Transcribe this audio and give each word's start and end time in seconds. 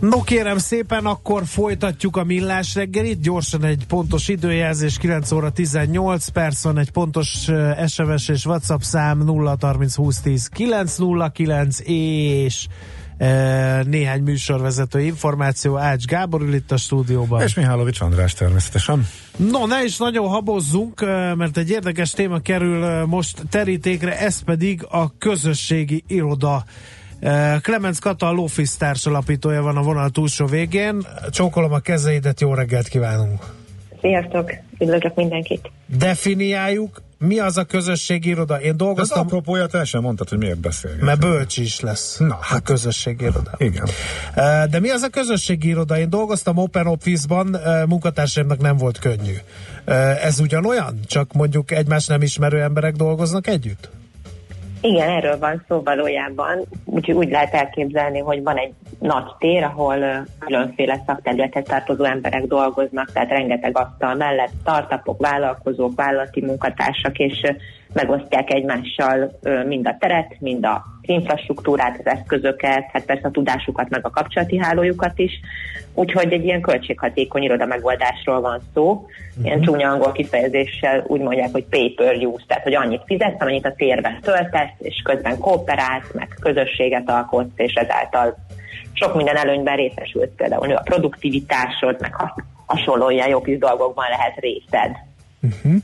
No 0.00 0.22
kérem 0.22 0.58
szépen, 0.58 1.06
akkor 1.06 1.46
folytatjuk 1.46 2.16
a 2.16 2.24
millás 2.24 2.74
reggelit. 2.74 3.20
Gyorsan 3.20 3.64
egy 3.64 3.84
pontos 3.88 4.28
időjelzés, 4.28 4.98
9 4.98 5.32
óra 5.32 5.50
18 5.50 6.28
perc 6.28 6.62
van, 6.62 6.78
egy 6.78 6.90
pontos 6.90 7.48
SMS 7.86 8.28
és 8.28 8.46
WhatsApp 8.46 8.80
szám 8.80 9.18
0 9.18 9.56
30 9.60 9.94
20 9.94 10.20
10 10.20 10.46
909 10.46 11.78
és 11.84 12.66
e, 13.18 13.82
néhány 13.82 14.22
műsorvezető 14.22 15.00
információ. 15.00 15.76
Ács 15.76 16.04
Gábor 16.04 16.42
ül 16.42 16.54
itt 16.54 16.72
a 16.72 16.76
stúdióban. 16.76 17.42
És 17.42 17.54
Mihálovics 17.54 18.00
András 18.00 18.34
természetesen. 18.34 19.06
No, 19.36 19.66
ne 19.66 19.84
is 19.84 19.96
nagyon 19.96 20.28
habozzunk, 20.28 21.00
mert 21.36 21.56
egy 21.56 21.70
érdekes 21.70 22.10
téma 22.10 22.38
kerül 22.38 23.06
most 23.06 23.42
terítékre, 23.50 24.18
ez 24.18 24.40
pedig 24.40 24.86
a 24.88 25.18
közösségi 25.18 26.04
iroda 26.06 26.64
Clemens 27.62 27.98
Kata, 27.98 28.26
a 28.26 28.32
Lofis 28.32 28.76
társ 28.76 29.06
alapítója 29.06 29.62
van 29.62 29.76
a 29.76 29.82
vonal 29.82 30.10
túlsó 30.10 30.46
végén. 30.46 31.06
Csókolom 31.30 31.72
a 31.72 31.78
kezeidet, 31.78 32.40
jó 32.40 32.54
reggelt 32.54 32.88
kívánunk! 32.88 33.44
Sziasztok! 34.00 34.52
Üdvözlök 34.78 35.14
mindenkit! 35.14 35.70
Definiáljuk, 35.86 37.02
mi 37.18 37.38
az 37.38 37.56
a 37.56 37.64
közösségi 37.64 38.28
iroda? 38.28 38.60
Én 38.60 38.76
dolgoztam... 38.76 39.18
Ez 39.18 39.24
apropója, 39.24 39.66
te 39.66 39.84
sem 39.84 40.02
mondtad, 40.02 40.28
hogy 40.28 40.38
miért 40.38 40.58
beszélgetünk. 40.58 41.06
Mert 41.06 41.20
bölcs 41.20 41.56
is 41.56 41.80
lesz 41.80 42.16
Na, 42.18 42.38
hát, 42.40 42.58
a 42.58 42.62
közösségi 42.62 43.24
iroda. 43.24 43.50
Igen. 43.56 43.84
De 44.70 44.80
mi 44.80 44.90
az 44.90 45.02
a 45.02 45.08
közösségi 45.08 45.68
iroda? 45.68 45.98
Én 45.98 46.10
dolgoztam 46.10 46.56
Open 46.56 46.86
Office-ban, 46.86 47.56
munkatársaimnak 47.88 48.60
nem 48.60 48.76
volt 48.76 48.98
könnyű. 48.98 49.34
Ez 50.22 50.40
ugyanolyan? 50.40 51.00
Csak 51.06 51.32
mondjuk 51.32 51.70
egymás 51.70 52.06
nem 52.06 52.22
ismerő 52.22 52.62
emberek 52.62 52.94
dolgoznak 52.94 53.46
együtt? 53.46 53.90
Igen, 54.80 55.08
erről 55.08 55.38
van 55.38 55.64
szó 55.68 55.82
valójában. 55.82 56.64
Úgyhogy 56.84 57.14
úgy 57.14 57.30
lehet 57.30 57.54
elképzelni, 57.54 58.18
hogy 58.18 58.42
van 58.42 58.56
egy 58.56 58.72
nagy 58.98 59.24
tér, 59.38 59.62
ahol 59.62 60.26
különféle 60.38 61.02
szakterületet 61.06 61.64
tartozó 61.66 62.04
emberek 62.04 62.44
dolgoznak, 62.44 63.12
tehát 63.12 63.30
rengeteg 63.30 63.78
asztal 63.78 64.14
mellett 64.14 64.52
startupok, 64.60 65.20
vállalkozók, 65.20 65.92
vállalati 65.94 66.44
munkatársak, 66.44 67.18
és 67.18 67.40
megosztják 67.92 68.52
egymással 68.52 69.38
mind 69.66 69.86
a 69.86 69.96
teret, 69.98 70.36
mind 70.40 70.64
a 70.64 70.84
infrastruktúrát, 71.08 71.98
az 71.98 72.06
eszközöket, 72.06 72.84
hát 72.92 73.04
persze 73.04 73.28
a 73.28 73.30
tudásukat, 73.30 73.88
meg 73.88 74.06
a 74.06 74.10
kapcsolati 74.10 74.58
hálójukat 74.58 75.18
is. 75.18 75.40
Úgyhogy 75.94 76.32
egy 76.32 76.44
ilyen 76.44 76.60
költséghatékony 76.60 77.42
iroda 77.42 77.66
megoldásról 77.66 78.40
van 78.40 78.60
szó. 78.74 78.90
Uh-huh. 78.90 79.44
Ilyen 79.44 79.60
csúnya 79.60 79.90
angol 79.90 80.12
kifejezéssel 80.12 81.04
úgy 81.06 81.20
mondják, 81.20 81.52
hogy 81.52 81.64
pay 81.64 81.90
per 81.90 82.16
use, 82.16 82.44
tehát 82.46 82.62
hogy 82.62 82.74
annyit 82.74 83.02
fizetsz, 83.06 83.40
amennyit 83.40 83.66
a 83.66 83.74
térben 83.76 84.20
töltesz, 84.20 84.74
és 84.78 85.02
közben 85.04 85.38
kooperálsz, 85.38 86.12
meg 86.14 86.28
közösséget 86.40 87.10
alkotsz, 87.10 87.52
és 87.56 87.72
ezáltal 87.72 88.36
sok 88.92 89.14
minden 89.14 89.36
előnyben 89.36 89.76
részesülsz, 89.76 90.30
például 90.36 90.72
a 90.72 90.80
produktivitásod, 90.80 91.96
meg 92.00 92.14
hasonló 92.66 93.10
ilyen 93.10 93.28
jó 93.28 93.40
kis 93.40 93.58
dolgokban 93.58 94.06
lehet 94.10 94.38
részed. 94.38 94.96
Uh-huh. 95.42 95.82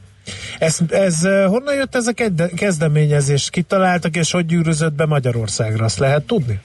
Ez, 0.59 0.79
ez 0.91 1.27
honnan 1.47 1.75
jött 1.75 1.95
ez 1.95 2.07
a 2.07 2.13
kezdeményezés? 2.57 3.51
Kitaláltak, 3.51 4.17
és 4.17 4.33
hogy 4.33 4.47
gyűrűzött 4.47 4.95
be 4.95 5.07
Magyarországra? 5.07 5.85
Azt 5.85 5.99
lehet 5.99 6.23
tudni? 6.23 6.61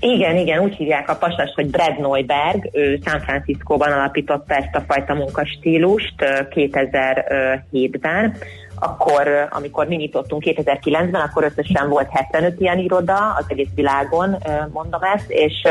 Igen, 0.00 0.36
igen, 0.36 0.58
úgy 0.58 0.74
hívják 0.74 1.08
a 1.08 1.16
pasas, 1.16 1.52
hogy 1.54 1.70
Brad 1.70 2.00
Neuberg, 2.00 2.68
ő 2.72 2.98
San 3.04 3.20
Franciscóban 3.20 3.92
alapította 3.92 4.54
ezt 4.54 4.74
a 4.74 4.84
fajta 4.88 5.14
munkastílust 5.14 6.14
2007-ben, 6.54 8.36
akkor, 8.74 9.48
amikor 9.50 9.86
mi 9.86 9.96
nyitottunk 9.96 10.42
2009-ben, 10.46 11.20
akkor 11.20 11.44
összesen 11.44 11.88
volt 11.88 12.08
75 12.10 12.60
ilyen 12.60 12.78
iroda 12.78 13.34
az 13.38 13.44
egész 13.48 13.68
világon, 13.74 14.36
mondom 14.72 15.00
ezt, 15.02 15.30
és 15.30 15.68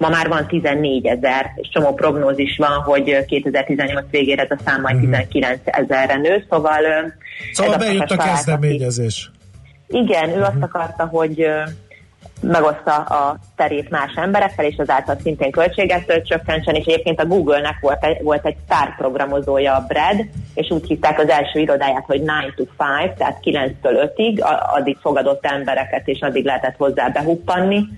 Ma 0.00 0.08
már 0.08 0.28
van 0.28 0.46
14 0.46 1.06
ezer, 1.06 1.52
és 1.56 1.68
csomó 1.68 1.94
prognózis 1.94 2.56
van, 2.56 2.82
hogy 2.82 3.24
2018 3.24 4.04
végére 4.10 4.42
ez 4.42 4.58
a 4.58 4.62
szám 4.64 4.80
majd 4.80 5.00
19 5.00 5.60
mhm. 5.64 5.82
ezerre 5.82 6.16
nő, 6.16 6.44
szóval... 6.50 6.80
Szóval 7.52 7.78
bejött 7.78 8.10
a 8.10 8.16
kezdeményezés. 8.16 9.30
Igen, 9.88 10.28
ő 10.28 10.32
uh-huh. 10.32 10.46
azt 10.46 10.62
akarta, 10.62 11.06
hogy 11.06 11.46
megoszta 12.40 12.94
a 12.96 13.38
terét 13.56 13.90
más 13.90 14.12
emberekkel, 14.14 14.64
és 14.64 14.76
azáltal 14.76 15.16
szintén 15.22 15.50
költséget 15.50 16.22
csökkentsen, 16.24 16.74
és 16.74 16.84
egyébként 16.84 17.20
a 17.20 17.26
Google-nek 17.26 17.78
volt 17.80 18.04
egy, 18.04 18.22
volt 18.22 18.46
egy 18.46 18.56
programozója 18.96 19.74
a 19.74 19.84
Brad, 19.88 20.26
és 20.54 20.70
úgy 20.70 20.86
hívták 20.86 21.18
az 21.18 21.28
első 21.28 21.58
irodáját, 21.58 22.04
hogy 22.06 22.22
9 22.22 22.54
to 22.54 22.62
5, 22.62 23.12
tehát 23.16 23.38
9-től 23.42 24.10
5-ig, 24.16 24.40
addig 24.74 24.96
fogadott 25.00 25.46
embereket, 25.46 26.08
és 26.08 26.20
addig 26.20 26.44
lehetett 26.44 26.76
hozzá 26.76 27.08
behuppanni, 27.08 27.88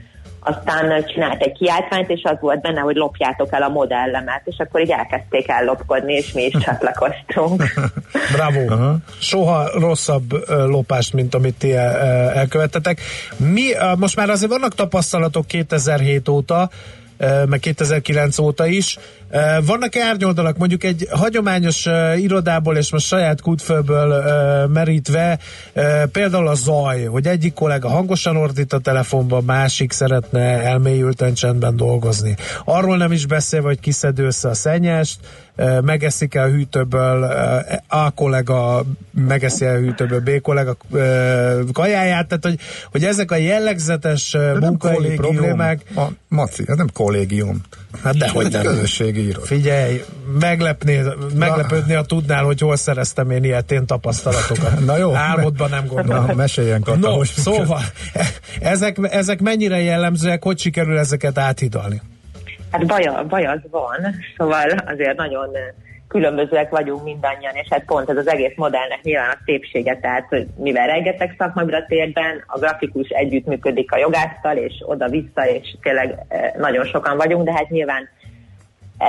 aztán 0.45 1.05
csinált 1.05 1.43
egy 1.43 1.53
kiáltványt, 1.53 2.11
és 2.11 2.21
az 2.25 2.37
volt 2.41 2.61
benne, 2.61 2.81
hogy 2.81 2.97
lopjátok 2.97 3.53
el 3.53 3.63
a 3.63 3.69
modellemet, 3.69 4.43
és 4.45 4.57
akkor 4.59 4.81
így 4.81 4.91
elkezdték 4.91 5.49
ellopkodni, 5.49 6.13
és 6.13 6.33
mi 6.33 6.43
is 6.43 6.55
csatlakoztunk. 6.65 7.65
Bravo! 8.37 8.61
Uh-huh. 8.61 8.97
Soha 9.19 9.71
rosszabb 9.79 10.49
lopást, 10.49 11.13
mint 11.13 11.35
amit 11.35 11.59
ti 11.59 11.75
elkövettetek. 12.35 13.01
Mi, 13.37 13.63
most 13.97 14.17
már 14.17 14.31
azért 14.31 14.51
vannak 14.51 14.75
tapasztalatok 14.75 15.47
2007 15.47 16.29
óta, 16.29 16.71
meg 17.47 17.61
2009 17.61 18.39
óta 18.39 18.67
is. 18.67 18.99
Vannak 19.65 19.97
árnyoldalak, 19.97 20.57
mondjuk 20.57 20.85
egy 20.85 21.09
hagyományos 21.11 21.89
irodából, 22.17 22.77
és 22.77 22.93
most 22.93 23.07
saját 23.07 23.41
kútfőből 23.41 24.23
merítve, 24.67 25.39
például 26.13 26.49
a 26.49 26.55
zaj, 26.55 27.05
hogy 27.05 27.27
egyik 27.27 27.53
kollega 27.55 27.89
hangosan 27.89 28.37
ordít 28.37 28.73
a 28.73 28.79
telefonban, 28.79 29.45
másik 29.45 29.93
szeretne 29.93 30.41
elmélyülten 30.63 31.35
csendben 31.35 31.77
dolgozni. 31.77 32.37
Arról 32.65 32.97
nem 32.97 33.13
is 33.13 33.27
beszélve, 33.27 33.67
hogy 33.67 33.81
kiszed 33.81 34.19
össze 34.19 34.49
a 34.49 34.55
szennyest, 34.55 35.19
megeszik 35.81 36.35
el 36.35 36.45
a 36.45 36.51
hűtőből, 36.51 37.23
A 37.89 38.11
kollega 38.11 38.85
megeszi 39.11 39.65
el 39.65 39.75
a 39.75 39.79
hűtőből, 39.79 40.21
B 40.21 40.41
kollega 40.41 40.77
kajáját, 41.73 42.29
tehát 42.29 42.45
hogy, 42.45 42.59
hogy 42.91 43.05
ezek 43.05 43.31
a 43.31 43.37
jellegzetes 43.37 44.37
munkai 44.61 45.15
problémák... 45.15 45.81
A, 45.97 46.03
Maci, 46.29 46.65
ez 46.67 46.77
nem 46.77 46.89
kollégium. 46.93 47.61
Hát 48.03 48.17
dehogy 48.17 48.53
nem. 48.53 48.63
Közösségi 48.63 49.22
iroda. 49.23 49.47
Figyelj, 49.47 50.01
meglepné, 50.41 51.01
meglepődni, 51.35 51.95
ha 51.95 52.03
tudnál, 52.03 52.45
hogy 52.45 52.61
hol 52.61 52.77
szereztem 52.77 53.31
én 53.31 53.45
ilyetén 53.45 53.87
tapasztalatokat. 53.87 54.85
Na 54.85 54.97
jó. 54.97 55.15
Álmodban 55.15 55.71
nem 55.71 55.87
gondolom. 55.87 56.27
Na, 56.27 56.35
meséljen, 56.35 56.83
Kata, 56.83 56.99
no, 56.99 57.25
szóval, 57.25 57.81
ezek, 58.61 58.97
ezek 59.03 59.41
mennyire 59.41 59.81
jellemzőek, 59.81 60.43
hogy 60.43 60.59
sikerül 60.59 60.99
ezeket 60.99 61.39
áthidalni? 61.39 62.01
Hát 62.71 62.87
baj, 62.87 63.11
baj 63.29 63.45
az 63.45 63.61
van, 63.71 64.15
szóval 64.37 64.69
azért 64.87 65.17
nagyon 65.17 65.49
különbözőek 66.09 66.71
vagyunk 66.71 67.05
mindannyian, 67.05 67.55
és 67.55 67.67
hát 67.71 67.85
pont 67.85 68.11
ez 68.11 68.17
az 68.17 68.29
egész 68.29 68.53
modellnek 68.57 69.03
nyilván 69.03 69.31
a 69.31 69.39
szépsége, 69.45 69.99
tehát 70.01 70.27
hogy 70.29 70.47
mivel 70.57 70.87
rengeteg 70.87 71.35
szakmai 71.39 71.73
a 71.73 71.85
térben, 71.89 72.45
a 72.47 72.59
grafikus 72.59 73.09
együttműködik 73.09 73.93
a 73.93 73.99
jogásztal, 73.99 74.57
és 74.57 74.73
oda-vissza, 74.87 75.49
és 75.49 75.77
tényleg 75.83 76.19
nagyon 76.59 76.85
sokan 76.85 77.17
vagyunk, 77.17 77.45
de 77.45 77.53
hát 77.53 77.69
nyilván 77.69 78.09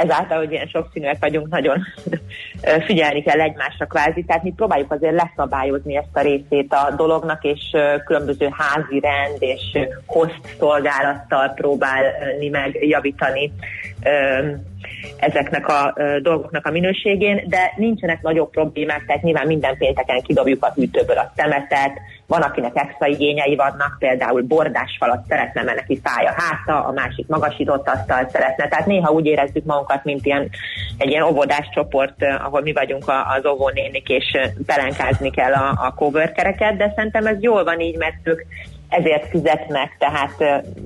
ezáltal, 0.01 0.37
hogy 0.37 0.51
ilyen 0.51 0.67
sokszínűek 0.67 1.17
vagyunk, 1.19 1.49
nagyon 1.49 1.83
figyelni 2.87 3.21
kell 3.23 3.41
egymásra 3.41 3.85
kvázi, 3.85 4.23
tehát 4.23 4.43
mi 4.43 4.53
próbáljuk 4.55 4.91
azért 4.91 5.21
leszabályozni 5.21 5.95
ezt 5.95 6.07
a 6.13 6.21
részét 6.21 6.73
a 6.73 6.93
dolognak, 6.95 7.43
és 7.43 7.61
különböző 8.05 8.49
házi 8.51 8.99
rend 8.99 9.37
és 9.39 9.79
host 10.05 10.55
szolgálattal 10.59 11.49
próbálni 11.49 12.49
meg 12.49 12.85
javítani 12.85 13.51
ezeknek 15.17 15.67
a 15.67 15.95
dolgoknak 16.21 16.65
a 16.65 16.71
minőségén, 16.71 17.43
de 17.47 17.73
nincsenek 17.75 18.21
nagyobb 18.21 18.49
problémák, 18.49 19.05
tehát 19.05 19.23
nyilván 19.23 19.47
minden 19.47 19.77
pénteken 19.77 20.21
kidobjuk 20.21 20.63
a 20.63 20.73
hűtőből 20.75 21.17
a 21.17 21.31
szemetet, 21.35 21.91
van, 22.27 22.41
akinek 22.41 22.71
extra 22.75 23.07
igényei 23.07 23.55
vannak, 23.55 23.95
például 23.99 24.41
bordás 24.41 24.95
falat 24.99 25.25
szeretne, 25.27 25.63
mert 25.63 25.77
neki 25.77 26.01
fáj 26.03 26.25
a 26.25 26.33
háta, 26.35 26.87
a 26.87 26.91
másik 26.91 27.27
magasított 27.27 27.87
asztalt 27.87 28.29
szeretne. 28.29 28.67
Tehát 28.67 28.85
néha 28.85 29.11
úgy 29.11 29.25
érezzük 29.25 29.65
magunkat, 29.65 30.03
mint 30.03 30.25
ilyen, 30.25 30.49
egy 30.97 31.09
ilyen 31.09 31.23
óvodás 31.23 31.69
csoport, 31.73 32.23
ahol 32.43 32.61
mi 32.61 32.73
vagyunk 32.73 33.03
az 33.37 33.45
óvónénik, 33.45 34.09
és 34.09 34.37
pelenkázni 34.65 35.31
kell 35.31 35.53
a, 35.53 35.69
a 35.69 35.93
coworkereket, 35.95 36.77
de 36.77 36.93
szerintem 36.95 37.25
ez 37.25 37.37
jól 37.39 37.63
van 37.63 37.79
így, 37.79 37.97
mert 37.97 38.17
ők 38.23 38.41
ezért 38.89 39.29
fizetnek, 39.29 39.95
tehát 39.99 40.37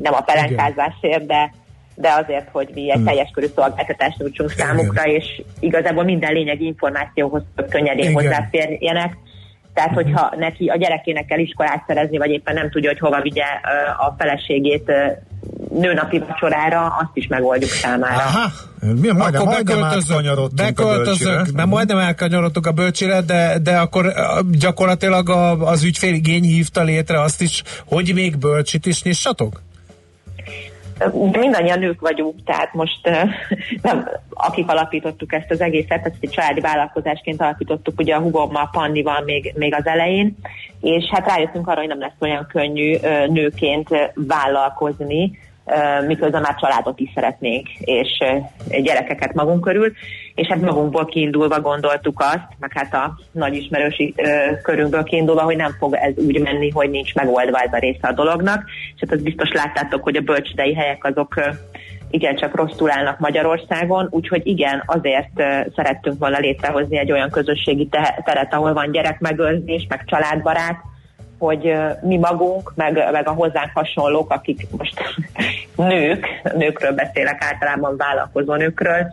nem 0.02 0.14
a 0.14 0.22
pelenkázásért, 0.22 1.26
de 1.26 1.52
de 2.00 2.10
azért, 2.24 2.48
hogy 2.52 2.70
mi 2.74 2.92
egy 2.92 3.04
teljes 3.04 3.30
körű 3.34 3.46
szolgáltatást 3.56 4.18
nyújtsunk 4.18 4.52
számukra, 4.52 5.04
és 5.04 5.42
igazából 5.60 6.04
minden 6.04 6.34
lényegi 6.34 6.66
információhoz 6.66 7.42
könnyedén 7.70 8.10
Igen. 8.10 8.14
hozzáférjenek. 8.14 9.18
Tehát, 9.74 9.94
hogyha 9.94 10.34
neki 10.38 10.68
a 10.68 10.78
gyerekének 10.78 11.26
kell 11.26 11.40
iskolát 11.40 11.84
szerezni, 11.88 12.18
vagy 12.18 12.30
éppen 12.30 12.54
nem 12.54 12.70
tudja, 12.70 12.90
hogy 12.90 13.00
hova 13.00 13.22
vigye 13.22 13.44
a 13.98 14.16
feleségét 14.18 14.92
nőnapi 15.74 16.20
vacsorára, 16.20 16.86
azt 16.86 17.12
is 17.14 17.28
megoldjuk 17.28 17.70
számára. 17.70 18.16
Aha, 18.16 18.52
Mi, 18.80 19.12
majdnem, 19.12 19.42
akkor 19.42 19.46
majdnem 19.46 19.80
beköltözök, 19.80 20.54
beköltözök, 20.56 21.34
bölcsire. 21.34 21.58
nem 21.58 21.70
majdnem 21.70 21.98
elkanyarodtuk 21.98 22.66
a 22.66 22.72
bölcsire, 22.72 23.22
de, 23.22 23.58
de 23.62 23.78
akkor 23.78 24.14
gyakorlatilag 24.52 25.30
a, 25.30 25.68
az 25.68 25.84
ügyféligény 25.84 26.44
hívta 26.44 26.84
létre 26.84 27.22
azt 27.22 27.42
is, 27.42 27.64
hogy 27.86 28.14
még 28.14 28.38
bölcsit 28.38 28.86
is 28.86 29.04
nyissatok? 29.04 29.62
Mindannyian 31.14 31.80
nők 31.80 32.00
vagyunk, 32.00 32.44
tehát 32.46 32.74
most 32.74 33.10
nem, 33.82 34.10
akik 34.30 34.70
alapítottuk 34.70 35.34
ezt 35.34 35.52
az 35.52 35.62
egészet, 35.62 36.06
ezt 36.06 36.18
egy 36.20 36.30
családi 36.30 36.60
vállalkozásként 36.60 37.42
alapítottuk 37.42 38.00
ugye 38.00 38.16
a 38.16 38.22
hugommal, 38.22 38.70
Pannival 38.72 39.22
még, 39.26 39.54
még 39.56 39.74
az 39.74 39.86
elején, 39.86 40.38
és 40.82 41.04
hát 41.12 41.28
rájöttünk 41.28 41.68
arra, 41.68 41.80
hogy 41.80 41.88
nem 41.88 42.00
lesz 42.00 42.18
olyan 42.20 42.48
könnyű 42.50 42.98
nőként 43.28 43.90
vállalkozni, 44.16 45.40
miközben 46.08 46.42
már 46.42 46.56
családot 46.56 47.00
is 47.00 47.12
szeretnénk, 47.16 47.68
és 47.80 48.24
gyerekeket 48.82 49.34
magunk 49.34 49.62
körül, 49.62 49.92
és 50.36 50.48
hát 50.48 50.62
magunkból 50.62 51.06
kiindulva 51.06 51.62
gondoltuk 51.62 52.20
azt, 52.20 52.48
meg 52.60 52.72
hát 52.74 52.94
a 52.94 53.20
nagy 53.32 53.56
ismerősi 53.56 54.16
körünkből 54.64 55.04
kiindulva, 55.04 55.42
hogy 55.42 55.56
nem 55.56 55.76
fog 55.80 55.94
ez 55.94 56.14
úgy 56.18 56.42
menni, 56.42 56.70
hogy 56.70 56.90
nincs 56.90 57.14
megoldva 57.14 57.60
ez 57.60 57.74
a 57.74 57.78
része 57.78 58.08
a 58.08 58.14
dolognak, 58.14 58.64
és 58.96 59.00
hát 59.00 59.12
azt 59.12 59.24
biztos 59.24 59.52
láttátok, 59.52 60.04
hogy 60.04 60.16
a 60.16 60.22
bölcsődei 60.22 60.74
helyek 60.74 61.04
azok 61.06 61.34
igencsak 62.10 62.56
rosszul 62.56 62.92
állnak 62.92 63.20
Magyarországon, 63.20 64.08
úgyhogy 64.12 64.42
igen, 64.48 64.84
azért 64.86 65.44
szerettünk 65.76 66.20
volna 66.20 66.38
létrehozni 66.38 66.98
egy 66.98 67.12
olyan 67.12 67.30
közösségi 67.30 67.88
te- 67.88 68.22
teret, 68.26 68.54
ahol 68.54 68.74
van 68.74 68.92
gyerekmegőrzés, 68.92 69.86
meg 69.90 70.04
családbarát, 70.06 70.80
hogy 71.38 71.74
mi 72.02 72.18
magunk, 72.18 72.74
meg, 72.76 73.10
meg 73.12 73.28
a 73.28 73.32
hozzánk 73.32 73.72
hasonlók, 73.74 74.32
akik 74.32 74.68
most 74.78 75.02
nők, 75.76 76.28
nőkről 76.56 76.92
beszélek 76.92 77.44
általában 77.44 77.98
vállalkozó 77.98 78.56
nőkről, 78.56 79.12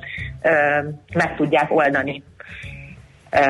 meg 1.15 1.37
tudják 1.37 1.71
oldani 1.71 2.23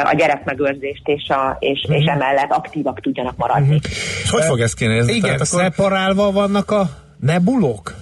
a 0.04 0.14
gyerekmegőrzést, 0.16 1.02
és, 1.04 1.28
a, 1.28 1.56
és, 1.60 1.86
és 1.88 2.04
emellett 2.04 2.50
aktívak 2.50 3.00
tudjanak 3.00 3.36
maradni. 3.36 3.80
És 4.22 4.30
hogy 4.30 4.44
fog 4.44 4.60
ez 4.60 4.74
kinézni? 4.74 5.12
Igen, 5.12 5.34
akkor 5.34 5.46
szeparálva 5.46 6.30
vannak 6.30 6.70
a 6.70 6.88
nebulók? 7.20 7.94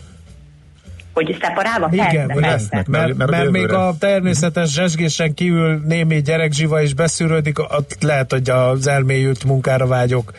Hogy 1.12 1.38
szeparálva? 1.40 1.88
Igen, 1.92 2.06
Persze, 2.06 2.32
hogy 2.32 2.42
persze. 2.42 2.56
lesznek. 2.56 2.86
Mert, 2.86 3.16
mert 3.16 3.30
mert, 3.30 3.50
még 3.50 3.72
a 3.72 3.94
természetes 3.98 4.72
zsesgésen 4.72 5.34
kívül 5.34 5.82
némi 5.86 6.22
gyerekzsiva 6.22 6.80
is 6.80 6.94
beszűrődik, 6.94 7.58
ott 7.58 7.96
lehet, 8.00 8.30
hogy 8.30 8.50
az 8.50 8.86
elmélyült 8.86 9.44
munkára 9.44 9.86
vágyok 9.86 10.32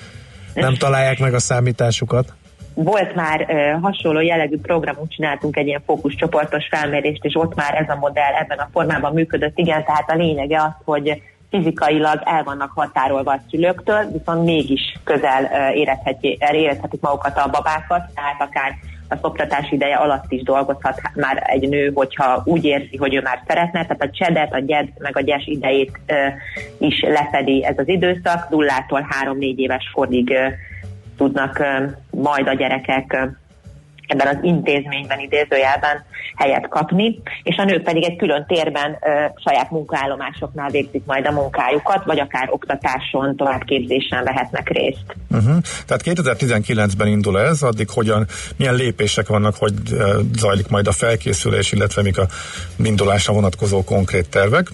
nem 0.54 0.76
találják 0.76 1.20
meg 1.20 1.34
a 1.34 1.40
számításukat. 1.40 2.34
volt 2.74 3.16
már 3.16 3.42
uh, 3.42 3.82
hasonló 3.82 4.22
jellegű 4.22 4.58
programot 4.58 5.12
csináltunk, 5.12 5.58
egy 5.58 5.68
ilyen 5.68 5.84
fókuszcsoportos 5.86 6.68
felmérést, 6.68 7.24
és 7.26 7.36
ott 7.36 7.56
már 7.56 7.76
ez 7.76 7.90
a 7.90 7.96
modell 8.00 8.34
ebben 8.34 8.58
a 8.58 8.70
formában 8.72 9.14
működött. 9.14 9.58
Igen, 9.58 9.84
tehát 9.86 10.10
a 10.10 10.16
lényege 10.16 10.62
az, 10.62 10.74
hogy 10.86 11.22
fizikailag 11.50 12.22
el 12.26 12.44
vannak 12.44 12.72
határolva 12.76 13.32
a 13.32 13.42
szülőktől, 13.50 14.12
viszont 14.12 14.46
mégis 14.46 14.82
közel 15.04 15.44
uh, 15.44 15.78
érezheti, 15.78 16.38
érezhetik 16.52 17.02
magukat 17.02 17.38
a 17.38 17.50
babákat, 17.50 18.04
tehát 18.16 18.42
akár 18.42 18.72
a 19.14 19.20
szoptatás 19.22 19.72
ideje 19.72 19.96
alatt 19.96 20.32
is 20.32 20.44
dolgozhat 20.44 21.02
már 21.16 21.44
egy 21.46 21.70
nő, 21.70 21.92
hogyha 21.94 22.42
úgy 22.46 22.66
érzi, 22.66 22.98
hogy 22.98 23.16
ő 23.16 23.22
már 23.22 23.44
szeretne, 23.48 23.82
tehát 23.82 24.02
a 24.02 24.10
csedet, 24.10 24.54
a 24.54 24.60
gyed, 24.60 24.88
meg 24.98 25.18
a 25.18 25.22
gyes 25.22 25.46
idejét 25.46 26.00
ö, 26.06 26.28
is 26.78 27.02
lefedi 27.02 27.66
ez 27.66 27.78
az 27.78 27.88
időszak, 27.88 28.50
nullától 28.50 29.08
három-négy 29.10 29.60
éves 29.60 29.92
korig 29.94 30.30
ö, 30.30 30.48
tudnak 31.18 31.60
ö, 31.60 31.86
majd 32.10 32.48
a 32.48 32.54
gyerekek 32.54 33.28
ebben 34.08 34.28
az 34.28 34.38
intézményben, 34.42 35.20
idézőjelben 35.20 36.06
helyet 36.36 36.68
kapni, 36.68 37.22
és 37.44 37.56
a 37.58 37.64
nők 37.64 37.84
pedig 37.84 38.04
egy 38.04 38.16
külön 38.16 38.46
térben 38.48 38.98
ö, 39.02 39.26
saját 39.44 39.72
munkaállomásoknál 39.72 40.70
végzik 40.70 41.06
majd 41.06 41.28
a 41.28 41.32
munkájukat, 41.32 42.06
vagy 42.06 42.20
akár 42.20 42.48
oktatáson, 42.50 43.36
továbbképzésen 43.36 44.24
vehetnek 44.24 44.70
részt. 44.70 45.16
Uh-huh. 45.32 45.58
Tehát 45.86 46.04
2019-ben 46.06 47.08
indul 47.08 47.40
ez, 47.40 47.62
addig 47.62 47.90
hogyan, 47.90 48.26
milyen 48.58 48.76
lépések 48.76 49.28
vannak, 49.28 49.56
hogy 49.56 49.74
uh, 49.92 50.00
zajlik 50.36 50.68
majd 50.68 50.88
a 50.88 50.92
felkészülés, 50.92 51.72
illetve 51.72 52.02
mik 52.02 52.18
a 52.18 52.28
indulásra 52.84 53.34
vonatkozó 53.34 53.84
konkrét 53.84 54.30
tervek. 54.30 54.68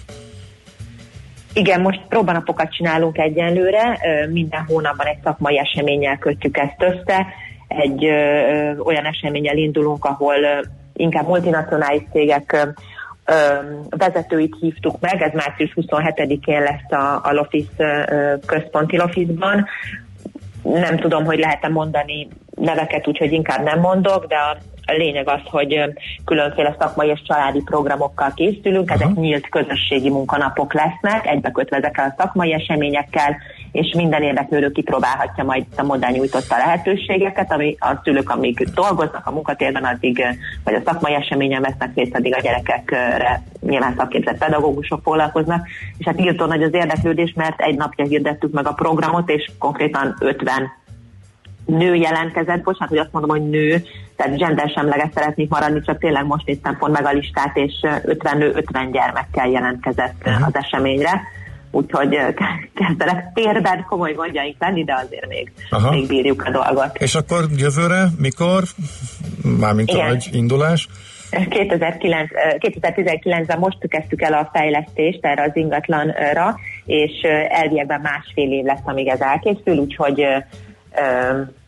Igen, 1.52 1.80
most 1.80 2.00
próbanapokat 2.08 2.72
csinálunk 2.72 3.18
egyenlőre, 3.18 3.98
ö, 4.04 4.30
minden 4.30 4.64
hónapban 4.66 5.06
egy 5.06 5.18
szakmai 5.24 5.58
eseménnyel 5.58 6.18
kötjük 6.18 6.56
ezt 6.56 6.76
össze, 6.78 7.26
egy 7.78 8.04
ö, 8.04 8.76
olyan 8.78 9.04
eseménnyel 9.04 9.56
indulunk, 9.56 10.04
ahol 10.04 10.42
ö, 10.42 10.60
inkább 10.94 11.26
multinacionális 11.26 12.02
cégek 12.12 12.52
ö, 12.52 12.70
vezetőit 13.88 14.56
hívtuk 14.60 15.00
meg, 15.00 15.22
ez 15.22 15.32
március 15.32 15.72
27-én 15.76 16.62
lesz 16.62 17.00
a, 17.00 17.20
a 17.22 17.32
Lofis 17.32 17.66
központi 18.46 18.96
Lofisban. 18.96 19.66
Nem 20.62 20.96
tudom, 20.96 21.24
hogy 21.24 21.38
lehet-e 21.38 21.68
mondani 21.68 22.28
neveket, 22.54 23.08
úgyhogy 23.08 23.32
inkább 23.32 23.64
nem 23.64 23.80
mondok, 23.80 24.26
de 24.26 24.36
a 24.36 24.56
lényeg 24.96 25.28
az, 25.28 25.40
hogy 25.44 25.84
különféle 26.24 26.76
szakmai 26.78 27.08
és 27.08 27.22
családi 27.22 27.62
programokkal 27.62 28.32
készülünk, 28.34 28.90
ezek 28.90 29.14
nyílt 29.14 29.48
közösségi 29.48 30.10
munkanapok 30.10 30.74
lesznek, 30.74 31.26
egybekötve 31.26 31.76
ezekkel 31.76 32.06
a 32.08 32.22
szakmai 32.22 32.52
eseményekkel, 32.52 33.36
és 33.72 33.92
minden 33.96 34.22
érdeklődő 34.22 34.70
kipróbálhatja 34.70 35.44
majd 35.44 35.64
a 35.76 35.82
modell 35.82 36.10
nyújtotta 36.10 36.56
lehetőségeket, 36.56 37.52
ami 37.52 37.76
a 37.78 38.00
szülők, 38.04 38.30
amíg 38.30 38.68
dolgoznak 38.74 39.26
a 39.26 39.30
munkatérben, 39.30 39.84
addig, 39.84 40.24
vagy 40.64 40.74
a 40.74 40.82
szakmai 40.84 41.14
eseményen 41.14 41.62
vesznek 41.62 41.94
részt, 41.94 42.14
addig 42.14 42.34
a 42.34 42.40
gyerekekre 42.40 43.42
nyilván 43.60 43.94
szakképzett 43.96 44.38
pedagógusok 44.38 45.00
foglalkoznak, 45.02 45.66
és 45.98 46.06
hát 46.06 46.20
írtó 46.20 46.44
nagy 46.44 46.62
az 46.62 46.74
érdeklődés, 46.74 47.32
mert 47.36 47.60
egy 47.60 47.76
napja 47.76 48.04
hirdettük 48.04 48.52
meg 48.52 48.66
a 48.66 48.72
programot, 48.72 49.30
és 49.30 49.50
konkrétan 49.58 50.16
50 50.20 50.79
nő 51.70 51.94
jelentkezett, 51.94 52.62
bocsánat, 52.62 52.88
hogy 52.88 52.98
azt 52.98 53.12
mondom, 53.12 53.30
hogy 53.30 53.48
nő, 53.48 53.82
tehát 54.16 54.38
gendersemleges 54.38 55.08
szeretnék 55.14 55.48
maradni, 55.48 55.80
csak 55.82 55.98
tényleg 55.98 56.26
most 56.26 56.46
néztem 56.46 56.76
pont 56.78 56.92
meg 56.92 57.06
a 57.06 57.12
listát, 57.12 57.56
és 57.56 57.72
ö, 57.82 58.10
50 58.10 58.38
nő, 58.38 58.52
50 58.54 58.90
gyermekkel 58.90 59.48
jelentkezett 59.48 60.14
uh-huh. 60.26 60.46
az 60.46 60.54
eseményre, 60.54 61.22
úgyhogy 61.70 62.18
kezdenek 62.80 63.32
térben 63.34 63.84
komoly 63.88 64.12
gondjaink 64.12 64.56
lenni, 64.58 64.84
de 64.84 65.04
azért 65.06 65.28
még, 65.28 65.52
Aha. 65.70 65.90
még 65.90 66.06
bírjuk 66.06 66.44
a 66.44 66.50
dolgot. 66.50 66.98
És 66.98 67.14
akkor 67.14 67.44
jövőre, 67.56 68.04
mikor? 68.18 68.62
Mármint 69.58 69.90
Igen. 69.90 70.06
a 70.06 70.10
egy 70.10 70.28
indulás? 70.32 70.88
2009, 71.30 72.30
ö, 72.32 72.56
2019-ben 72.58 73.58
most 73.58 73.88
kezdtük 73.88 74.22
el 74.22 74.32
a 74.32 74.50
fejlesztést 74.52 75.24
erre 75.24 75.42
az 75.42 75.56
ingatlanra, 75.56 76.58
és 76.84 77.12
elviekben 77.48 78.00
másfél 78.00 78.52
év 78.52 78.64
lesz, 78.64 78.82
amíg 78.84 79.08
ez 79.08 79.20
elkészül, 79.20 79.76
úgyhogy 79.76 80.26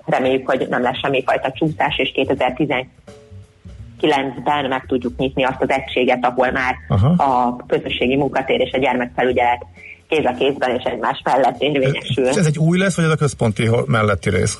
reméljük, 0.04 0.50
hogy 0.50 0.66
nem 0.68 0.82
lesz 0.82 0.98
semmifajta 0.98 1.52
csúszás, 1.52 1.98
és 1.98 2.12
2019-ben 2.14 4.68
meg 4.68 4.84
tudjuk 4.86 5.16
nyitni 5.16 5.44
azt 5.44 5.62
az 5.62 5.70
egységet, 5.70 6.24
ahol 6.24 6.50
már 6.50 6.74
Aha. 6.88 7.08
a 7.08 7.56
közösségi 7.66 8.16
munkatér 8.16 8.60
és 8.60 8.72
a 8.72 8.78
gyermekfelügyelet 8.78 9.66
kéz 10.08 10.24
a 10.24 10.34
kézben 10.38 10.76
és 10.76 10.84
egymás 10.84 11.20
mellett 11.24 11.62
érvényesül. 11.62 12.28
Ez 12.28 12.46
egy 12.46 12.58
új 12.58 12.78
lesz, 12.78 12.96
vagy 12.96 13.04
ez 13.04 13.10
a 13.10 13.16
központi 13.16 13.68
melletti 13.86 14.30
rész? 14.30 14.58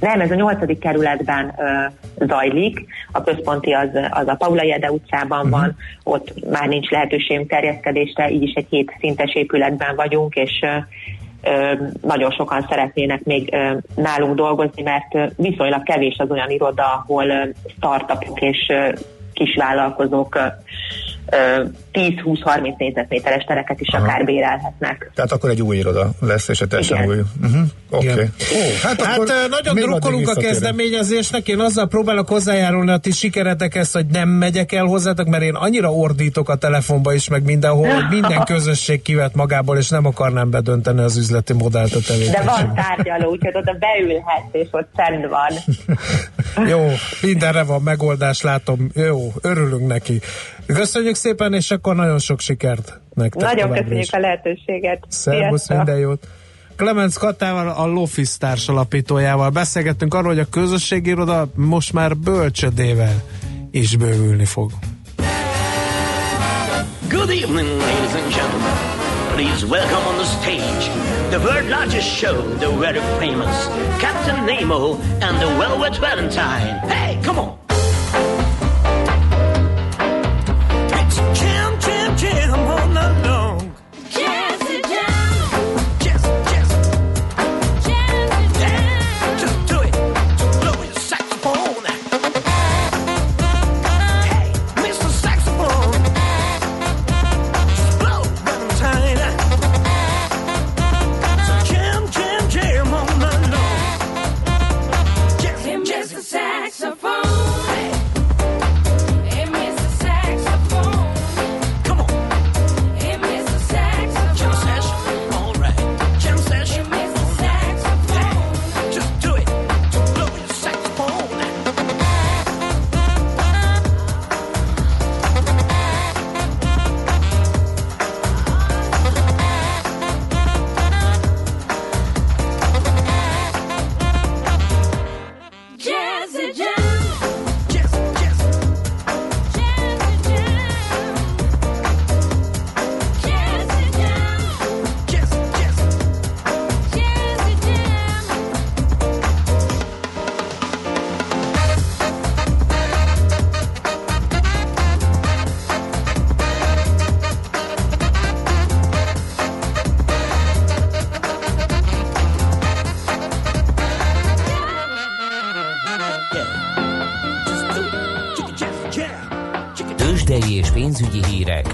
Nem, 0.00 0.20
ez 0.20 0.30
a 0.30 0.34
nyolcadik 0.34 0.78
kerületben 0.78 1.54
ö, 1.58 1.86
zajlik. 2.26 2.84
A 3.12 3.22
központi 3.22 3.72
az, 3.72 3.88
az 4.10 4.28
a 4.28 4.34
Paula 4.34 4.62
Jede 4.62 4.90
utcában 4.90 5.38
uh-huh. 5.38 5.60
van, 5.60 5.76
ott 6.02 6.50
már 6.50 6.68
nincs 6.68 6.90
lehetőségünk 6.90 7.48
terjeszkedésre, 7.48 8.30
így 8.30 8.42
is 8.42 8.52
egy 8.54 8.66
hét 8.70 8.96
szintes 9.00 9.34
épületben 9.34 9.96
vagyunk, 9.96 10.34
és 10.34 10.64
nagyon 12.02 12.30
sokan 12.30 12.66
szeretnének 12.68 13.24
még 13.24 13.56
nálunk 13.94 14.34
dolgozni, 14.34 14.82
mert 14.82 15.36
viszonylag 15.36 15.82
kevés 15.82 16.16
az 16.18 16.30
olyan 16.30 16.50
iroda, 16.50 16.84
ahol 16.84 17.26
startupok 17.76 18.40
és 18.40 18.72
kisvállalkozók 19.32 20.38
10-20-30 21.92 22.76
négyzetméteres 22.78 23.44
tereket 23.44 23.80
is 23.80 23.88
Aha. 23.88 24.04
akár 24.04 24.24
bérelhetnek. 24.24 25.10
Tehát 25.14 25.32
akkor 25.32 25.50
egy 25.50 25.62
új 25.62 25.76
iroda 25.76 26.10
lesz, 26.20 26.48
és 26.48 26.60
egy 26.60 26.68
teljesen 26.68 27.06
új. 27.06 27.16
Uh-huh. 27.42 27.60
Oké. 27.90 28.12
Okay. 28.12 28.24
Oh, 28.24 28.82
hát, 28.82 29.02
hát 29.02 29.18
nagyon 29.48 29.74
drukkolunk 29.74 30.28
a 30.28 30.34
kezdeményezésnek, 30.34 31.48
én 31.48 31.58
azzal 31.58 31.88
próbálok 31.88 32.28
hozzájárulni 32.28 32.90
a 32.90 32.96
ti 32.96 33.10
sikeretekhez, 33.10 33.92
hogy 33.92 34.06
nem 34.06 34.28
megyek 34.28 34.72
el 34.72 34.84
hozzátok, 34.84 35.26
mert 35.26 35.42
én 35.42 35.54
annyira 35.54 35.92
ordítok 35.92 36.48
a 36.48 36.54
telefonba 36.56 37.12
is, 37.12 37.28
meg 37.28 37.42
mindenhol, 37.44 37.88
hogy 37.88 38.04
minden 38.10 38.44
közösség 38.54 39.02
kivet 39.02 39.34
magából, 39.34 39.76
és 39.76 39.88
nem 39.88 40.06
akarnám 40.06 40.50
bedönteni 40.50 41.00
az 41.00 41.16
üzleti 41.16 41.52
modellt 41.52 41.94
a 41.94 42.00
tevékenységben. 42.06 42.44
De 42.46 42.50
van 42.50 42.74
tárgyaló, 42.74 43.30
úgyhogy 43.30 43.56
oda 43.56 43.76
beülhetsz, 43.78 44.52
és 44.52 44.68
ott 44.70 44.88
csend 44.96 45.28
van. 45.28 45.52
Jó, 46.72 46.90
mindenre 47.22 47.62
van 47.62 47.82
megoldás, 47.82 48.42
látom. 48.42 48.90
Jó, 48.94 49.32
örülünk 49.40 49.86
neki. 49.86 50.20
Köszönjük 50.66 51.14
szépen, 51.14 51.54
és 51.54 51.70
akkor 51.70 51.94
nagyon 51.94 52.18
sok 52.18 52.40
sikert 52.40 53.00
nektek. 53.14 53.42
Nagyon 53.42 53.70
köszönjük 53.70 54.02
is. 54.02 54.12
a 54.12 54.18
lehetőséget. 54.18 55.04
Szervusz, 55.08 55.68
minden 55.68 55.98
jót. 55.98 56.26
Clemens 56.76 57.18
Katával, 57.18 57.68
a 57.68 57.86
Lofis 57.86 58.36
társ 58.36 58.68
alapítójával 58.68 59.50
beszélgettünk 59.50 60.14
arról, 60.14 60.28
hogy 60.28 60.38
a 60.38 60.48
közösségi 60.50 61.10
iroda 61.10 61.48
most 61.54 61.92
már 61.92 62.16
bölcsödével 62.16 63.22
is 63.70 63.96
bővülni 63.96 64.44
fog. 64.44 64.70
Good 67.08 67.30
evening, 67.30 67.68
ladies 67.68 68.14
and 68.14 68.34
gentlemen. 68.34 68.94
Please 69.34 69.66
welcome 69.66 70.06
on 70.06 70.16
the 70.16 70.24
stage 70.24 71.06
the 71.30 71.40
world 71.40 71.68
largest 71.68 72.08
show, 72.08 72.40
the 72.58 72.70
very 72.70 73.00
famous 73.18 73.66
Captain 74.00 74.46
Nemo 74.46 74.94
and 75.20 75.40
the 75.40 75.46
Velvet 75.58 75.96
Valentine. 75.98 76.78
Hey, 76.88 77.20
come 77.22 77.38
on! 77.38 77.65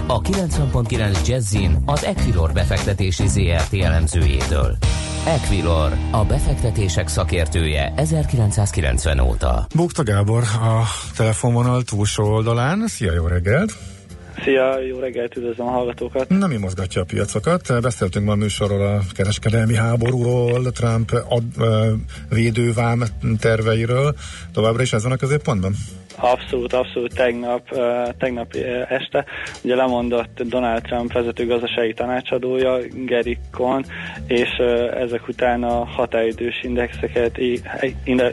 A 0.07 0.21
90.9 0.21 1.27
Jazzin 1.27 1.77
az 1.85 2.03
Equilor 2.03 2.51
befektetési 2.51 3.27
ZRT 3.27 3.73
elemzőjétől. 3.73 4.77
Equilor, 5.25 5.91
a 6.11 6.25
befektetések 6.25 7.07
szakértője 7.07 7.93
1990 7.95 9.19
óta. 9.19 9.65
Bukta 9.75 10.03
Gábor 10.03 10.43
a 10.43 10.83
telefonvonal 11.15 11.83
túlsó 11.83 12.23
oldalán. 12.23 12.87
Szia, 12.87 13.13
jó 13.13 13.27
reggelt! 13.27 13.73
Szia, 14.43 14.79
jó 14.79 14.99
reggelt, 14.99 15.35
üdvözlöm 15.35 15.67
a 15.67 15.71
hallgatókat! 15.71 16.29
Na, 16.29 16.47
mi 16.47 16.57
mozgatja 16.57 17.01
a 17.01 17.05
piacokat? 17.05 17.81
Beszéltünk 17.81 18.25
ma 18.25 18.31
a 18.31 18.35
műsorról 18.35 18.81
a 18.81 19.01
kereskedelmi 19.13 19.75
háborúról, 19.75 20.71
Trump 20.71 21.11
ad, 21.29 21.43
védővám 22.29 23.03
terveiről. 23.39 24.15
Továbbra 24.51 24.81
is 24.81 24.93
ez 24.93 25.03
van 25.03 25.11
a 25.11 25.15
középpontban? 25.17 25.73
Abszolút, 26.15 26.73
abszolút 26.73 27.15
tegnap, 27.15 27.79
tegnap 28.17 28.55
este 28.89 29.25
ugye 29.63 29.75
lemondott 29.75 30.41
Donald 30.43 30.81
Trump 30.81 31.13
vezető 31.13 31.45
gazdasági 31.45 31.93
tanácsadója, 31.93 32.77
Gary 33.05 33.37
Cohn, 33.51 33.83
és 34.27 34.49
ezek 34.95 35.27
után 35.27 35.63
a 35.63 35.85
határidős 35.85 36.63
indexeket, 36.63 37.37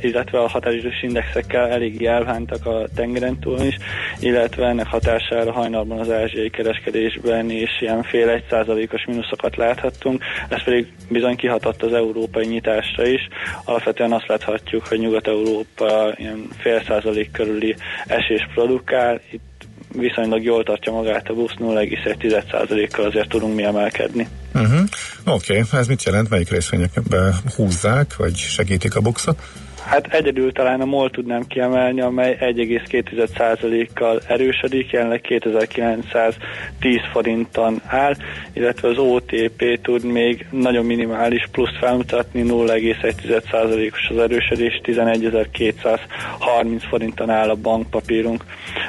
illetve 0.00 0.38
a 0.38 0.48
határidős 0.48 1.02
indexekkel 1.02 1.68
elég 1.68 2.04
elvántak 2.04 2.66
a 2.66 2.88
tengeren 2.94 3.38
túl 3.38 3.60
is, 3.60 3.76
illetve 4.20 4.66
ennek 4.66 4.86
hatására 4.86 5.52
hajnalban 5.52 5.98
az 5.98 6.10
ázsiai 6.10 6.50
kereskedésben 6.50 7.50
is 7.50 7.80
ilyen 7.80 8.02
fél 8.02 8.28
egy 8.28 8.44
százalékos 8.50 9.04
mínuszokat 9.06 9.56
láthattunk, 9.56 10.22
ez 10.48 10.64
pedig 10.64 10.92
bizony 11.08 11.36
kihatott 11.36 11.82
az 11.82 11.92
európai 11.92 12.46
nyitásra 12.46 13.06
is. 13.06 13.28
Alapvetően 13.64 14.12
azt 14.12 14.26
láthatjuk, 14.26 14.86
hogy 14.86 14.98
Nyugat-Európa 14.98 16.12
ilyen 16.16 16.48
fél 16.58 16.82
százalék 16.86 17.30
körüli 17.30 17.69
esés 18.06 18.48
produkál, 18.54 19.20
itt 19.30 19.68
viszonylag 19.92 20.42
jól 20.42 20.64
tartja 20.64 20.92
magát 20.92 21.28
a 21.28 21.34
busz 21.34 21.54
0,1%-kal 21.58 23.04
azért 23.04 23.28
tudunk 23.28 23.54
mi 23.54 23.62
emelkedni. 23.62 24.28
Uh-huh. 24.54 24.80
Oké, 25.24 25.60
okay. 25.60 25.80
ez 25.80 25.86
mit 25.86 26.02
jelent? 26.02 26.28
Melyik 26.28 26.50
részvényekbe 26.50 27.34
húzzák, 27.56 28.16
vagy 28.16 28.36
segítik 28.36 28.96
a 28.96 29.00
bukszot? 29.00 29.42
Hát 29.86 30.06
egyedül 30.06 30.52
talán 30.52 30.80
a 30.80 30.84
MOL 30.84 31.10
tudnám 31.10 31.46
kiemelni, 31.46 32.00
amely 32.00 32.36
1,2%-kal 32.40 34.20
erősödik, 34.26 34.90
jelenleg 34.90 35.20
2910 35.20 37.00
forinton 37.12 37.80
áll, 37.86 38.14
illetve 38.52 38.88
az 38.88 38.98
OTP 38.98 39.80
tud 39.82 40.04
még 40.04 40.46
nagyon 40.50 40.84
minimális 40.84 41.48
pluszt 41.52 41.76
felmutatni, 41.76 42.42
0,1%-os 42.42 44.08
az 44.08 44.18
erősödés, 44.18 44.80
11.230 44.84 46.82
forinton 46.88 47.30
áll 47.30 47.48
a 47.48 47.54
bankpapírunk. 47.54 48.44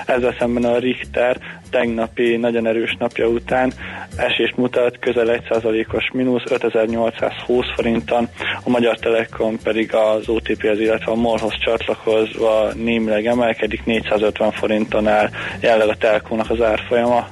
Ezzel 0.06 0.36
szemben 0.40 0.64
a 0.64 0.78
Richter 0.78 1.38
tegnapi 1.72 2.36
nagyon 2.36 2.68
erős 2.68 2.96
napja 3.00 3.28
után. 3.28 3.74
Esést 4.16 4.58
mutat, 4.58 5.00
közel 5.00 5.42
1%-os 5.50 6.12
mínusz, 6.14 6.44
5820 6.52 7.66
forinton, 7.76 8.28
a 8.64 8.70
Magyar 8.70 8.98
Telekom 8.98 9.58
pedig 9.64 9.94
az 9.94 10.30
OTP-hez, 10.30 10.80
illetve 10.80 11.12
a 11.12 11.16
MOL-hoz 11.16 11.58
csatlakozva 11.60 12.72
némileg 12.74 13.26
emelkedik, 13.26 13.86
450 13.86 14.52
forinton 14.52 15.08
áll. 15.08 15.30
Jelenleg 15.62 15.88
a 15.88 15.96
Telkónak 15.96 16.50
az 16.50 16.62
árfolyama. 16.62 17.28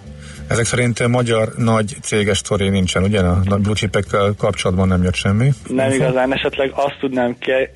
Ezek 0.50 0.66
szerint 0.66 1.08
magyar 1.08 1.54
nagy 1.58 1.96
céges 2.02 2.38
sztori 2.38 2.70
nincsen, 2.70 3.04
ugye? 3.04 3.20
A 3.20 3.58
blue 3.62 3.74
chipekkel 3.74 4.34
kapcsolatban 4.38 4.88
nem 4.88 5.04
jött 5.04 5.16
semmi? 5.16 5.50
Nem 5.68 5.92
igazán, 5.92 6.34
esetleg 6.34 6.72
azt 6.76 6.98
tudnám 7.00 7.36
ke- 7.40 7.72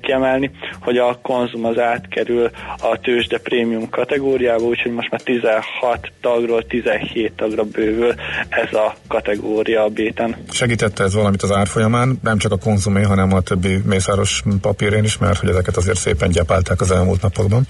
kiemelni, 0.00 0.50
hogy 0.80 0.96
a 0.96 1.18
konzum 1.22 1.64
az 1.64 1.78
átkerül 1.78 2.50
a 2.80 2.98
tőzsde 3.02 3.38
prémium 3.38 3.88
kategóriába, 3.88 4.62
úgyhogy 4.64 4.92
most 4.92 5.10
már 5.10 5.20
16 5.20 6.12
tagról 6.20 6.66
17 6.66 7.32
tagra 7.36 7.62
bővül 7.62 8.14
ez 8.48 8.72
a 8.72 8.94
kategória 9.08 9.84
a 9.84 9.88
béten. 9.88 10.36
Segítette 10.50 11.04
ez 11.04 11.14
valamit 11.14 11.42
az 11.42 11.52
árfolyamán, 11.52 12.18
nem 12.22 12.38
csak 12.38 12.52
a 12.52 12.56
konzumé, 12.56 13.02
hanem 13.02 13.32
a 13.32 13.40
többi 13.40 13.76
mészáros 13.84 14.42
papírén 14.60 15.04
is, 15.04 15.18
mert 15.18 15.38
hogy 15.38 15.48
ezeket 15.48 15.76
azért 15.76 15.98
szépen 15.98 16.30
gyapálták 16.30 16.80
az 16.80 16.90
elmúlt 16.90 17.22
napokban. 17.22 17.66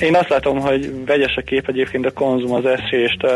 Én 0.00 0.14
azt 0.14 0.28
látom, 0.28 0.60
hogy 0.60 1.04
vegyes 1.06 1.34
a 1.36 1.42
kép 1.42 1.68
egyébként 1.68 2.06
a 2.06 2.10
konzum 2.10 2.52
az 2.52 2.64
esést 2.64 3.26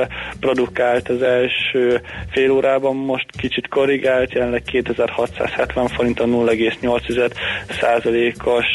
produkált 0.40 1.08
az 1.08 1.23
első 1.23 2.00
fél 2.30 2.50
órában, 2.50 2.96
most 2.96 3.26
kicsit 3.38 3.68
korrigált, 3.68 4.32
jelenleg 4.32 4.62
2670 4.62 5.88
forint 5.88 6.20
a 6.20 6.25
0,8 6.25 7.30
százalékos 7.80 8.66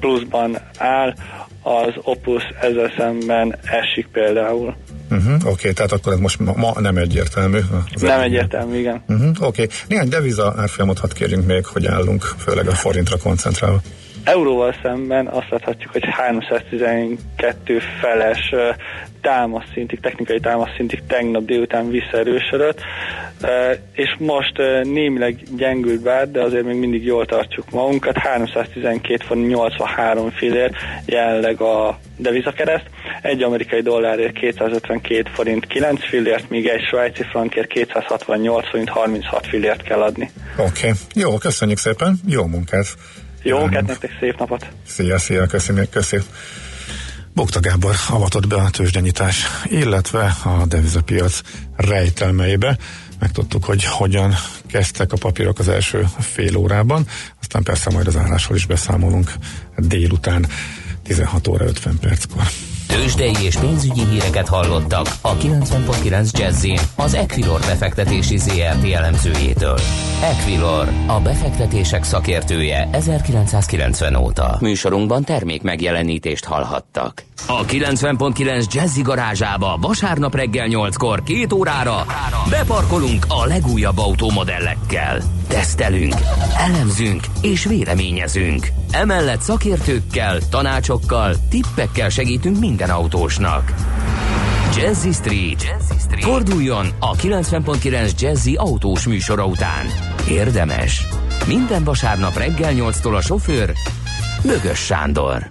pluszban 0.00 0.58
áll, 0.78 1.14
az 1.62 1.94
Opus 2.02 2.42
ezzel 2.60 2.92
szemben 2.96 3.56
esik 3.62 4.06
például. 4.12 4.76
Uh-huh, 5.10 5.34
Oké, 5.34 5.48
okay, 5.48 5.72
tehát 5.72 5.92
akkor 5.92 6.12
ez 6.12 6.18
most 6.18 6.38
ma, 6.38 6.52
ma 6.56 6.80
nem 6.80 6.96
egyértelmű. 6.96 7.58
Nem 8.00 8.20
egyértelmű, 8.20 8.78
igen. 8.78 9.02
Uh-huh, 9.08 9.28
Oké, 9.28 9.62
okay. 9.62 9.68
néhány 9.88 10.08
deviza 10.08 10.54
árfolyamot 10.56 10.98
hadd 10.98 11.14
kérjünk 11.14 11.46
még, 11.46 11.66
hogy 11.66 11.86
állunk, 11.86 12.22
főleg 12.22 12.68
a 12.68 12.74
forintra 12.74 13.16
koncentrálva. 13.16 13.80
Euróval 14.24 14.74
szemben 14.82 15.26
azt 15.26 15.50
láthatjuk, 15.50 15.92
hogy 15.92 16.04
312 16.10 17.78
feles 18.00 18.54
támaszszintig, 19.20 20.00
technikai 20.00 20.40
támaszszintig 20.40 21.02
tegnap 21.06 21.44
délután 21.44 21.90
visszaerősödött, 21.90 22.80
és 23.92 24.16
most 24.18 24.56
némileg 24.82 25.36
gyengült 25.56 26.02
bár, 26.02 26.30
de 26.30 26.42
azért 26.42 26.64
még 26.64 26.76
mindig 26.76 27.04
jól 27.04 27.26
tartjuk 27.26 27.70
magunkat. 27.70 28.16
312 28.16 29.24
font 29.24 29.48
83 29.48 30.30
fillér 30.30 30.70
jelenleg 31.04 31.60
a 31.60 31.98
devizakereszt, 32.16 32.90
egy 33.22 33.42
amerikai 33.42 33.80
dollárért 33.80 34.32
252 34.32 35.30
forint 35.34 35.66
9 35.66 36.08
fillért, 36.08 36.50
míg 36.50 36.66
egy 36.66 36.82
svájci 36.82 37.22
frankért 37.22 37.66
268 37.66 38.68
forint 38.68 38.88
36 38.88 39.46
fillért 39.46 39.82
kell 39.82 40.02
adni. 40.02 40.30
Oké, 40.56 40.66
okay. 40.66 40.92
jó, 41.14 41.38
köszönjük 41.38 41.78
szépen, 41.78 42.20
jó 42.26 42.46
munkát! 42.46 42.86
Jó 43.42 43.58
munkát 43.58 43.86
nektek, 43.86 44.10
szép 44.20 44.38
napot! 44.38 44.66
Szia, 44.86 45.18
szia, 45.18 45.46
köszönjük, 45.46 45.90
köszönjük! 45.90 46.28
Bogta 47.34 47.60
Gábor 47.60 47.94
avatott 48.08 48.46
be 48.46 48.56
a 48.56 48.70
tőzsdenyítás, 48.70 49.46
illetve 49.64 50.36
a 50.44 50.66
devizapiac 50.66 51.40
rejtelmeibe. 51.76 52.78
Megtudtuk, 53.18 53.64
hogy 53.64 53.84
hogyan 53.84 54.34
kezdtek 54.66 55.12
a 55.12 55.16
papírok 55.16 55.58
az 55.58 55.68
első 55.68 56.06
fél 56.18 56.56
órában, 56.56 57.06
aztán 57.40 57.62
persze 57.62 57.90
majd 57.90 58.06
az 58.06 58.16
állásról 58.16 58.56
is 58.56 58.66
beszámolunk 58.66 59.32
délután 59.76 60.46
16 61.02 61.48
óra 61.48 61.64
50 61.64 61.98
perckor. 61.98 62.42
Tőzsdei 62.90 63.34
és 63.42 63.56
pénzügyi 63.56 64.04
híreket 64.04 64.48
hallottak 64.48 65.06
a 65.20 65.36
90.9 65.36 66.30
jazz 66.38 66.66
az 66.96 67.14
Equilor 67.14 67.60
befektetési 67.60 68.36
ZRT 68.38 68.92
elemzőjétől. 68.92 69.78
Equilor, 70.22 70.88
a 71.06 71.20
befektetések 71.20 72.04
szakértője 72.04 72.88
1990 72.92 74.14
óta. 74.14 74.56
Műsorunkban 74.60 75.24
termék 75.24 75.62
megjelenítést 75.62 76.44
hallhattak. 76.44 77.24
A 77.46 77.64
90.9 77.64 78.72
Jazzy 78.72 79.02
garázsába 79.02 79.78
vasárnap 79.80 80.34
reggel 80.34 80.66
8-kor 80.70 81.22
két 81.22 81.52
órára 81.52 82.06
beparkolunk 82.50 83.24
a 83.28 83.44
legújabb 83.44 83.98
automodellekkel. 83.98 85.20
Tesztelünk, 85.48 86.14
elemzünk 86.56 87.24
és 87.42 87.64
véleményezünk. 87.64 88.66
Emellett 88.90 89.40
szakértőkkel, 89.40 90.38
tanácsokkal, 90.50 91.34
tippekkel 91.48 92.08
segítünk 92.08 92.58
minden 92.80 92.96
autósnak. 92.96 93.72
Jazzy 94.76 95.12
Street. 95.12 95.62
Jazzy 95.62 95.98
Street. 95.98 96.24
Forduljon 96.24 96.86
a 96.98 97.16
90.9 97.16 98.18
Jazzy 98.18 98.54
autós 98.54 99.06
műsora 99.06 99.46
után. 99.46 99.86
Érdemes. 100.28 101.06
Minden 101.46 101.84
vasárnap 101.84 102.36
reggel 102.36 102.72
8-tól 102.74 103.16
a 103.16 103.20
sofőr 103.20 103.72
Bögös 104.42 104.78
Sándor. 104.78 105.50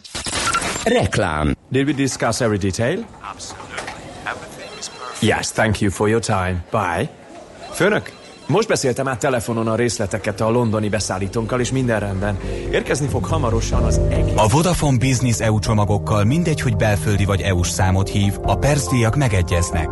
Reklám. 0.84 1.56
Did 1.70 1.88
we 1.88 1.94
discuss 1.94 2.42
every 2.42 2.58
detail? 2.58 3.06
Absolutely. 3.32 3.80
Everything 4.24 4.80
is 4.80 4.88
perfect. 4.88 5.22
Yes, 5.22 5.52
thank 5.52 5.80
you 5.80 5.92
for 5.92 6.10
your 6.10 6.22
time. 6.22 6.64
Bye. 6.72 7.10
Főnök, 7.72 8.12
most 8.50 8.68
beszéltem 8.68 9.08
át 9.08 9.20
telefonon 9.20 9.68
a 9.68 9.76
részleteket 9.76 10.42
a 10.42 10.50
londoni 10.50 10.90
beszállítónkkal, 10.90 11.60
és 11.60 11.72
minden 11.72 12.00
rendben. 12.00 12.38
Érkezni 12.72 13.08
fog 13.08 13.26
hamarosan 13.26 13.84
az 13.84 14.00
egész... 14.10 14.34
A 14.36 14.48
Vodafone 14.48 14.98
Business 14.98 15.40
EU 15.40 15.60
csomagokkal 15.60 16.24
mindegy, 16.24 16.62
hogy 16.62 16.76
belföldi 16.76 17.26
vagy 17.26 17.42
EU-s 17.42 17.70
számot 17.70 18.10
hív, 18.10 18.34
a 18.42 18.56
percdíjak 18.56 19.16
megegyeznek. 19.16 19.90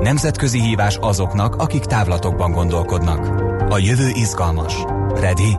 Nemzetközi 0.00 0.60
hívás 0.60 0.96
azoknak, 1.00 1.54
akik 1.54 1.84
távlatokban 1.84 2.52
gondolkodnak. 2.52 3.26
A 3.72 3.78
jövő 3.78 4.08
izgalmas. 4.14 4.74
Ready? 5.14 5.56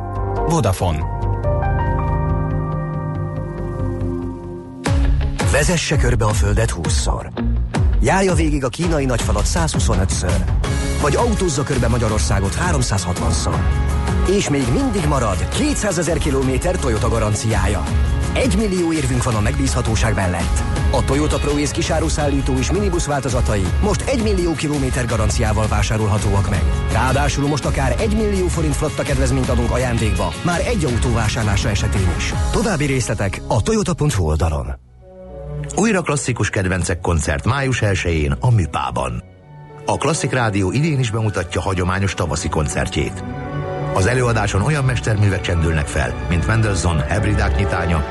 Vodafone. 0.48 1.06
Vezesse 5.52 5.98
körbe 5.98 6.26
a 6.26 6.34
Földet 6.34 6.74
20-szor. 6.76 7.32
Járja 8.02 8.34
végig 8.34 8.64
a 8.64 8.70
kínai 8.70 9.06
nagyfalat 9.06 9.46
125-ször. 9.54 10.50
Vagy 11.02 11.16
autózza 11.16 11.64
körbe 11.64 11.88
Magyarországot 11.88 12.58
360-szor. 12.72 13.60
És 14.36 14.50
még 14.50 14.64
mindig 14.74 15.06
marad 15.08 15.50
200 15.50 15.98
ezer 15.98 16.18
kilométer 16.18 16.76
Toyota 16.76 17.10
garanciája. 17.10 17.84
Egy 18.34 18.58
millió 18.58 18.94
érvünk 18.94 19.24
van 19.24 19.36
a 19.36 19.40
megbízhatóság 19.40 20.16
mellett. 20.16 20.62
A 20.92 21.04
Toyota 21.06 21.38
ProAce 21.38 21.74
kisáruszállító 21.74 22.54
és 22.58 22.72
minibusz 22.72 23.06
változatai 23.06 23.66
most 23.82 24.02
1 24.02 24.24
millió 24.24 24.54
kilométer 24.54 25.06
garanciával 25.06 25.68
vásárolhatóak 25.68 26.50
meg. 26.50 26.64
Ráadásul 26.92 27.48
most 27.48 27.66
akár 27.66 27.96
1 28.00 28.16
millió 28.16 28.48
forint 28.48 28.76
flotta 28.76 29.04
kedvezményt 29.04 29.50
adunk 29.50 29.72
ajándékba, 29.72 30.34
már 30.42 30.60
egy 30.68 30.86
autó 30.86 31.14
vásárlása 31.14 31.70
esetén 31.70 32.14
is. 32.18 32.34
További 32.52 32.86
részletek 32.86 33.42
a 33.48 33.62
toyota.hu 33.62 34.24
oldalon. 34.24 34.89
Újra 35.80 36.02
klasszikus 36.02 36.50
kedvencek 36.50 37.02
koncert 37.02 37.46
május 37.46 37.80
1-én 37.86 38.32
a 38.40 38.52
Műpában. 38.52 39.24
A 39.86 39.98
Klasszik 39.98 40.32
Rádió 40.32 40.72
idén 40.72 41.00
is 41.00 41.12
bemutatja 41.12 41.62
hagyományos 41.62 42.14
tavaszi 42.14 42.50
koncertjét. 42.50 43.24
Az 43.94 44.06
előadáson 44.06 44.62
olyan 44.62 44.84
mesterművek 44.84 45.42
csendülnek 45.42 45.88
fel, 45.88 46.14
mint 46.30 46.48
Mendelssohn 46.48 47.00
Hebridák 47.00 47.58
nyitánya, 47.58 48.06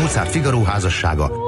Mozart 0.00 0.30
Figaro 0.30 0.62
házassága, 0.62 1.45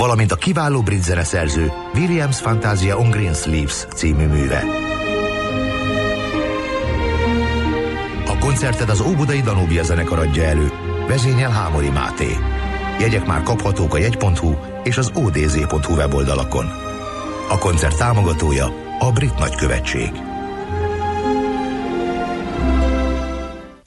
valamint 0.00 0.32
a 0.32 0.36
kiváló 0.36 0.82
brit 0.82 1.02
zeneszerző 1.02 1.72
Williams 1.94 2.38
Fantasia 2.38 2.98
on 2.98 3.10
Green 3.10 3.34
Sleeves 3.34 3.86
című 3.94 4.26
műve. 4.26 4.64
A 8.26 8.38
koncertet 8.38 8.90
az 8.90 9.00
Óbudai 9.00 9.40
Danubia 9.40 9.82
zenekar 9.82 10.18
adja 10.18 10.42
elő, 10.42 10.72
vezényel 11.08 11.50
Hámori 11.50 11.90
Máté. 11.90 12.36
Jegyek 13.00 13.26
már 13.26 13.42
kaphatók 13.42 13.94
a 13.94 13.98
jegy.hu 13.98 14.54
és 14.84 14.98
az 14.98 15.10
odz.hu 15.14 15.94
weboldalakon. 15.94 16.66
A 17.48 17.58
koncert 17.58 17.96
támogatója 17.96 18.72
a 18.98 19.12
Brit 19.12 19.38
Nagykövetség. 19.38 20.29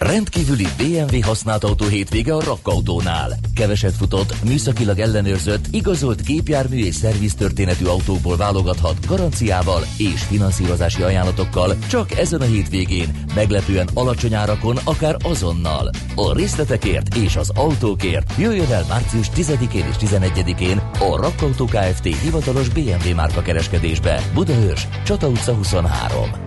Rendkívüli 0.03 0.67
BMW 0.77 1.21
használt 1.21 1.63
autó 1.63 1.85
hétvége 1.85 2.33
a 2.33 2.43
Rakkautónál. 2.43 3.37
Keveset 3.55 3.95
futott, 3.95 4.43
műszakilag 4.43 4.99
ellenőrzött, 4.99 5.65
igazolt 5.71 6.25
gépjármű 6.25 6.85
és 6.85 6.95
szerviztörténetű 6.95 7.85
autókból 7.85 8.37
válogathat 8.37 9.07
garanciával 9.07 9.83
és 9.97 10.23
finanszírozási 10.23 11.01
ajánlatokkal 11.01 11.77
csak 11.89 12.11
ezen 12.11 12.41
a 12.41 12.45
hétvégén, 12.45 13.23
meglepően 13.35 13.89
alacsony 13.93 14.33
árakon, 14.33 14.77
akár 14.83 15.15
azonnal. 15.23 15.89
A 16.15 16.33
részletekért 16.33 17.15
és 17.15 17.35
az 17.35 17.51
autókért 17.55 18.33
jöjjön 18.37 18.71
el 18.71 18.85
március 18.89 19.27
10-én 19.35 19.85
és 19.89 19.95
11-én 19.99 20.77
a 20.99 21.15
Rakkautó 21.15 21.65
Kft. 21.65 22.03
hivatalos 22.03 22.69
BMW 22.69 23.15
márka 23.15 23.41
kereskedésbe. 23.41 24.21
Budaörs, 24.33 24.87
Csata 25.03 25.27
utca 25.27 25.53
23. 25.53 26.42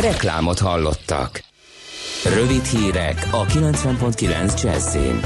Reklámot 0.00 0.58
hallottak. 0.58 1.42
Rövid 2.34 2.64
hírek 2.64 3.28
a 3.30 3.44
90.9 3.44 4.62
Jazzin. 4.62 5.20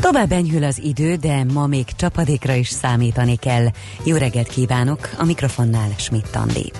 Tovább 0.00 0.32
enyhül 0.32 0.64
az 0.64 0.78
idő, 0.78 1.14
de 1.14 1.44
ma 1.44 1.66
még 1.66 1.84
csapadékra 1.96 2.52
is 2.54 2.68
számítani 2.68 3.36
kell. 3.36 3.66
Jó 4.04 4.16
reggelt 4.16 4.48
kívánok, 4.48 5.10
a 5.18 5.24
mikrofonnál 5.24 5.94
Schmidt 5.96 6.36
Andi. 6.36 6.72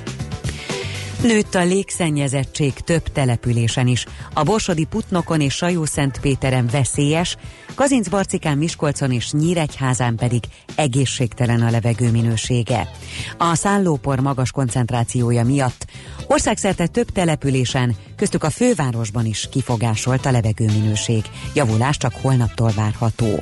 Nőtt 1.22 1.54
a 1.54 1.64
légszennyezettség 1.64 2.72
több 2.72 3.02
településen 3.02 3.86
is. 3.86 4.06
A 4.34 4.42
Borsodi 4.42 4.84
Putnokon 4.84 5.40
és 5.40 5.54
Sajó-Szentpéteren 5.54 6.68
veszélyes, 6.72 7.36
Kazincbarcikán, 7.74 8.58
Miskolcon 8.58 9.12
és 9.12 9.30
Nyíregyházán 9.32 10.16
pedig 10.16 10.42
egészségtelen 10.74 11.62
a 11.62 11.70
levegő 11.70 12.10
minősége. 12.10 12.90
A 13.38 13.54
szállópor 13.54 14.20
magas 14.20 14.50
koncentrációja 14.50 15.44
miatt 15.44 15.86
országszerte 16.26 16.86
több 16.86 17.10
településen, 17.10 17.96
köztük 18.16 18.44
a 18.44 18.50
fővárosban 18.50 19.26
is 19.26 19.48
kifogásolt 19.50 20.26
a 20.26 20.30
levegő 20.30 20.64
minőség. 20.64 21.24
Javulás 21.54 21.96
csak 21.96 22.12
holnaptól 22.22 22.70
várható. 22.76 23.40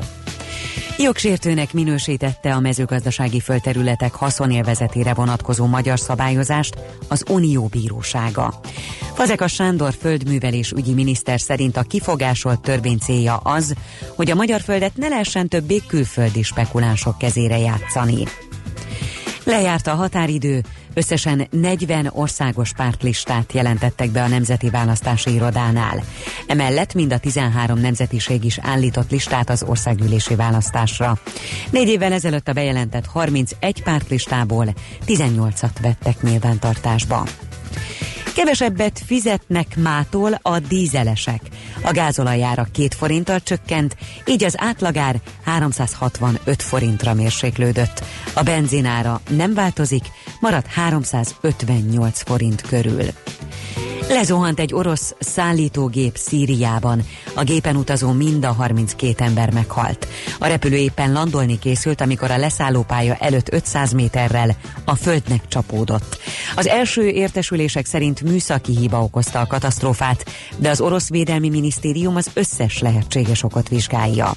Jogsértőnek 0.99 1.73
minősítette 1.73 2.55
a 2.55 2.61
mezőgazdasági 2.61 3.41
földterületek 3.41 4.15
haszonélvezetére 4.15 5.15
vonatkozó 5.15 5.67
magyar 5.67 5.99
szabályozást 5.99 6.77
az 7.09 7.25
Unió 7.31 7.67
Bírósága. 7.67 8.61
Fazekas 9.15 9.53
Sándor 9.53 9.95
földművelés 10.01 10.71
ügyi 10.71 10.95
miniszter 10.95 11.41
szerint 11.41 11.77
a 11.77 11.83
kifogásolt 11.83 12.61
törvény 12.61 12.99
célja 12.99 13.37
az, 13.37 13.75
hogy 14.17 14.31
a 14.31 14.35
magyar 14.35 14.61
földet 14.61 14.97
ne 14.97 15.09
lehessen 15.09 15.49
többé 15.49 15.81
külföldi 15.87 16.43
spekulánsok 16.43 17.19
kezére 17.19 17.59
játszani. 17.59 18.25
Lejárt 19.45 19.87
a 19.87 19.95
határidő, 19.95 20.63
Összesen 20.99 21.47
40 21.51 22.11
országos 22.13 22.73
pártlistát 22.73 23.53
jelentettek 23.53 24.11
be 24.11 24.23
a 24.23 24.27
Nemzeti 24.29 24.71
Választási 24.71 25.35
Irodánál. 25.35 26.03
Emellett 26.47 26.95
mind 26.95 27.13
a 27.13 27.19
13 27.19 27.81
nemzetiség 27.81 28.45
is 28.45 28.59
állított 28.63 29.11
listát 29.11 29.51
az 29.51 29.63
országgyűlési 29.63 30.35
választásra. 30.35 31.19
Négy 31.71 31.89
évvel 31.89 32.13
ezelőtt 32.13 32.49
a 32.49 32.53
bejelentett 32.53 33.07
31 33.07 33.83
pártlistából 33.83 34.75
18-at 35.07 35.77
vettek 35.81 36.23
nyilvántartásba. 36.23 37.25
Kevesebbet 38.39 39.03
fizetnek 39.07 39.77
mától 39.77 40.39
a 40.43 40.59
dízelesek. 40.59 41.41
A 41.83 41.91
gázolajára 41.91 42.67
két 42.73 42.95
forinttal 42.95 43.41
csökkent, 43.41 43.97
így 44.27 44.45
az 44.45 44.55
átlagár 44.59 45.21
365 45.45 46.63
forintra 46.63 47.15
mérséklődött. 47.15 48.05
A 48.35 48.43
benzinára 48.43 49.21
nem 49.29 49.55
változik, 49.55 50.05
marad 50.41 50.67
358 50.67 52.23
forint 52.23 52.61
körül. 52.61 53.05
Lezuhant 54.09 54.61
egy 54.61 54.75
orosz 54.75 55.15
szállítógép 55.19 56.17
Szíriában. 56.17 57.03
A 57.35 57.43
gépen 57.43 57.77
utazó 57.77 58.13
mind 58.13 58.45
a 58.45 58.53
32 58.53 59.25
ember 59.25 59.53
meghalt. 59.53 60.09
A 60.39 60.47
repülő 60.47 60.77
éppen 60.77 61.13
landolni 61.13 61.59
készült, 61.59 62.01
amikor 62.01 62.31
a 62.31 62.37
leszállópálya 62.37 63.15
előtt 63.15 63.53
500 63.53 63.93
méterrel 63.93 64.57
a 64.85 64.95
földnek 64.95 65.49
csapódott. 65.49 66.19
Az 66.57 66.67
első 66.67 67.09
értesülések 67.09 67.87
szerint 67.87 68.23
műszaki 68.23 68.77
hiba 68.77 69.03
okozta 69.03 69.41
a 69.41 69.47
katasztrófát, 69.47 70.25
de 70.57 70.71
az 70.71 70.81
orosz 70.81 71.09
védelmi 71.09 71.49
minisztérium 71.49 72.17
az 72.17 72.31
összes 72.35 72.79
lehetséges 72.79 73.43
okot 73.43 73.69
vizsgálja. 73.69 74.33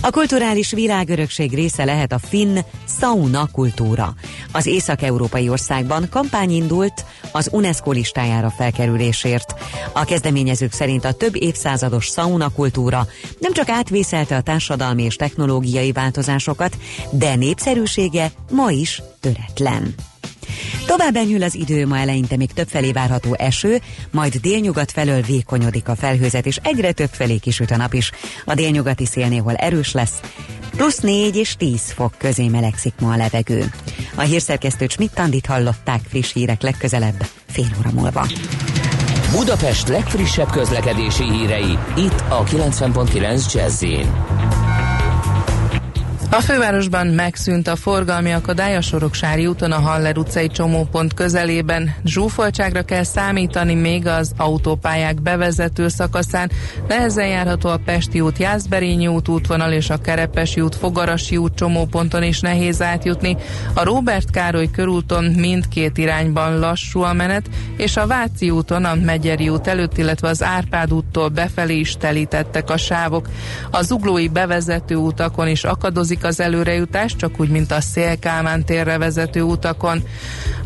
A 0.00 0.10
kulturális 0.10 0.70
világörökség 0.70 1.54
része 1.54 1.84
lehet 1.84 2.12
a 2.12 2.18
finn 2.18 2.58
sauna 3.00 3.48
kultúra. 3.52 4.14
Az 4.52 4.66
észak-európai 4.66 5.48
országban 5.48 6.06
kampány 6.10 6.50
indult 6.50 7.04
az 7.32 7.48
UNESCO 7.52 7.90
listájára 7.90 8.50
felkerülésért. 8.96 9.54
A 9.92 10.04
kezdeményezők 10.04 10.72
szerint 10.72 11.04
a 11.04 11.12
több 11.12 11.34
évszázados 11.34 12.04
sauna 12.04 12.48
kultúra 12.48 13.06
nem 13.38 13.52
csak 13.52 13.68
átvészelte 13.68 14.36
a 14.36 14.40
társadalmi 14.40 15.02
és 15.02 15.16
technológiai 15.16 15.92
változásokat, 15.92 16.76
de 17.10 17.34
népszerűsége 17.34 18.30
ma 18.50 18.70
is 18.70 19.02
töretlen. 19.20 19.94
Tovább 20.86 21.16
enyhül 21.16 21.42
az 21.42 21.54
idő, 21.54 21.86
ma 21.86 21.98
eleinte 21.98 22.36
még 22.36 22.52
többfelé 22.52 22.92
várható 22.92 23.34
eső, 23.38 23.80
majd 24.10 24.36
délnyugat 24.36 24.90
felől 24.90 25.20
vékonyodik 25.20 25.88
a 25.88 25.96
felhőzet, 25.96 26.46
és 26.46 26.58
egyre 26.62 26.92
több 26.92 27.10
felé 27.12 27.36
kisüt 27.36 27.70
a 27.70 27.76
nap 27.76 27.92
is. 27.94 28.10
A 28.44 28.54
délnyugati 28.54 29.06
szélnéhol 29.06 29.54
erős 29.54 29.92
lesz, 29.92 30.20
plusz 30.76 30.98
4 30.98 31.36
és 31.36 31.54
10 31.56 31.80
fok 31.92 32.14
közé 32.18 32.48
melegszik 32.48 32.94
ma 33.00 33.12
a 33.12 33.16
levegő. 33.16 33.70
A 34.14 34.20
hírszerkesztő 34.20 34.86
Schmidt-Tandit 34.88 35.46
hallották 35.46 36.00
friss 36.08 36.32
hírek 36.32 36.62
legközelebb, 36.62 37.26
fél 37.46 37.68
óra 37.78 37.90
múlva. 37.92 38.26
Budapest 39.30 39.88
legfrissebb 39.88 40.50
közlekedési 40.50 41.30
hírei, 41.30 41.78
itt 41.96 42.24
a 42.28 42.44
90.9 42.44 43.52
jazz 43.52 43.84
a 46.30 46.40
fővárosban 46.40 47.06
megszűnt 47.06 47.68
a 47.68 47.76
forgalmi 47.76 48.32
akadály 48.32 48.76
a 48.76 48.80
Soroksári 48.80 49.46
úton 49.46 49.72
a 49.72 49.80
Haller 49.80 50.18
utcai 50.18 50.48
csomópont 50.48 51.14
közelében. 51.14 51.94
Zsúfoltságra 52.04 52.82
kell 52.82 53.02
számítani 53.02 53.74
még 53.74 54.06
az 54.06 54.32
autópályák 54.36 55.22
bevezető 55.22 55.88
szakaszán. 55.88 56.50
Nehezen 56.88 57.26
járható 57.26 57.68
a 57.68 57.80
Pesti 57.84 58.20
út, 58.20 58.38
Jászberényi 58.38 59.06
út 59.06 59.28
útvonal 59.28 59.72
és 59.72 59.90
a 59.90 59.96
Kerepesi 59.96 60.60
út, 60.60 60.74
Fogarasi 60.74 61.36
út 61.36 61.54
csomóponton 61.54 62.22
is 62.22 62.40
nehéz 62.40 62.82
átjutni. 62.82 63.36
A 63.74 63.84
Róbert 63.84 64.30
Károly 64.30 64.70
körúton 64.70 65.24
mindkét 65.24 65.98
irányban 65.98 66.58
lassú 66.58 67.00
a 67.00 67.12
menet, 67.12 67.46
és 67.76 67.96
a 67.96 68.06
Váci 68.06 68.50
úton 68.50 68.84
a 68.84 68.94
Megyeri 68.94 69.48
út 69.48 69.66
előtt, 69.66 69.98
illetve 69.98 70.28
az 70.28 70.42
Árpád 70.42 70.92
úttól 70.92 71.28
befelé 71.28 71.78
is 71.78 71.96
telítettek 71.96 72.70
a 72.70 72.76
sávok. 72.76 73.28
A 73.70 73.82
zuglói 73.82 74.28
bevezető 74.28 74.96
utakon 74.96 75.48
is 75.48 75.64
akadozik 75.64 76.15
az 76.24 76.40
előrejutás, 76.40 77.16
csak 77.16 77.40
úgy, 77.40 77.48
mint 77.48 77.72
a 77.72 77.80
Szélkálmán 77.80 78.64
térre 78.64 78.98
vezető 78.98 79.42
utakon. 79.42 80.02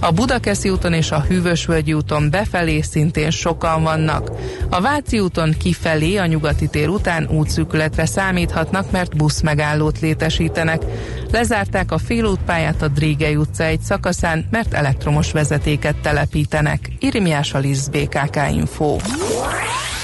A 0.01 0.11
Budakeszi 0.11 0.71
úton 0.71 0.93
és 0.93 1.11
a 1.11 1.21
Hűvösvölgyi 1.21 1.93
úton 1.93 2.31
befelé 2.31 2.81
szintén 2.81 3.31
sokan 3.31 3.83
vannak. 3.83 4.31
A 4.69 4.81
Váci 4.81 5.19
úton 5.19 5.55
kifelé 5.59 6.17
a 6.17 6.27
nyugati 6.27 6.69
tér 6.69 6.89
után 6.89 7.29
útszűkületre 7.29 8.07
számíthatnak, 8.07 8.91
mert 8.91 9.17
busz 9.17 9.41
megállót 9.41 10.01
létesítenek. 10.01 10.83
Lezárták 11.31 11.93
a 11.93 11.99
félútpályát 11.99 12.83
a 12.83 12.89
Drégei 12.89 13.37
utca 13.37 13.65
egy 13.65 13.81
szakaszán, 13.81 14.47
mert 14.51 14.75
elektromos 14.75 15.33
vezetéket 15.33 15.97
telepítenek. 15.97 16.91
Irimiás 16.99 17.53
Alisz 17.53 17.87
BKK 17.87 18.37
Info. 18.53 18.97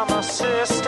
I'm 0.00 0.08
a 0.16 0.22
sister. 0.22 0.87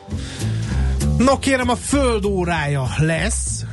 No 1.25 1.39
kérem, 1.39 1.69
a 1.69 1.75
föld 1.75 2.25
órája 2.25 2.83
lesz 2.97 3.65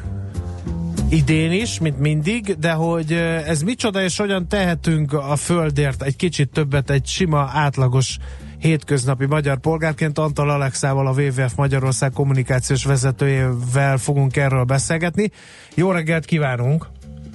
idén 1.10 1.52
is, 1.52 1.80
mint 1.80 1.98
mindig, 1.98 2.58
de 2.58 2.72
hogy 2.72 3.12
ez 3.46 3.62
micsoda 3.62 4.02
és 4.02 4.18
hogyan 4.18 4.48
tehetünk 4.48 5.12
a 5.12 5.36
földért 5.36 6.02
egy 6.02 6.16
kicsit 6.16 6.50
többet 6.50 6.90
egy 6.90 7.06
sima, 7.06 7.50
átlagos 7.52 8.18
hétköznapi 8.58 9.26
magyar 9.26 9.58
polgárként 9.58 10.18
Antal 10.18 10.50
Alexával, 10.50 11.06
a 11.06 11.12
WWF 11.12 11.54
Magyarország 11.56 12.10
kommunikációs 12.10 12.84
vezetőjével 12.84 13.96
fogunk 13.96 14.36
erről 14.36 14.64
beszélgetni. 14.64 15.30
Jó 15.74 15.90
reggelt 15.90 16.24
kívánunk! 16.24 16.86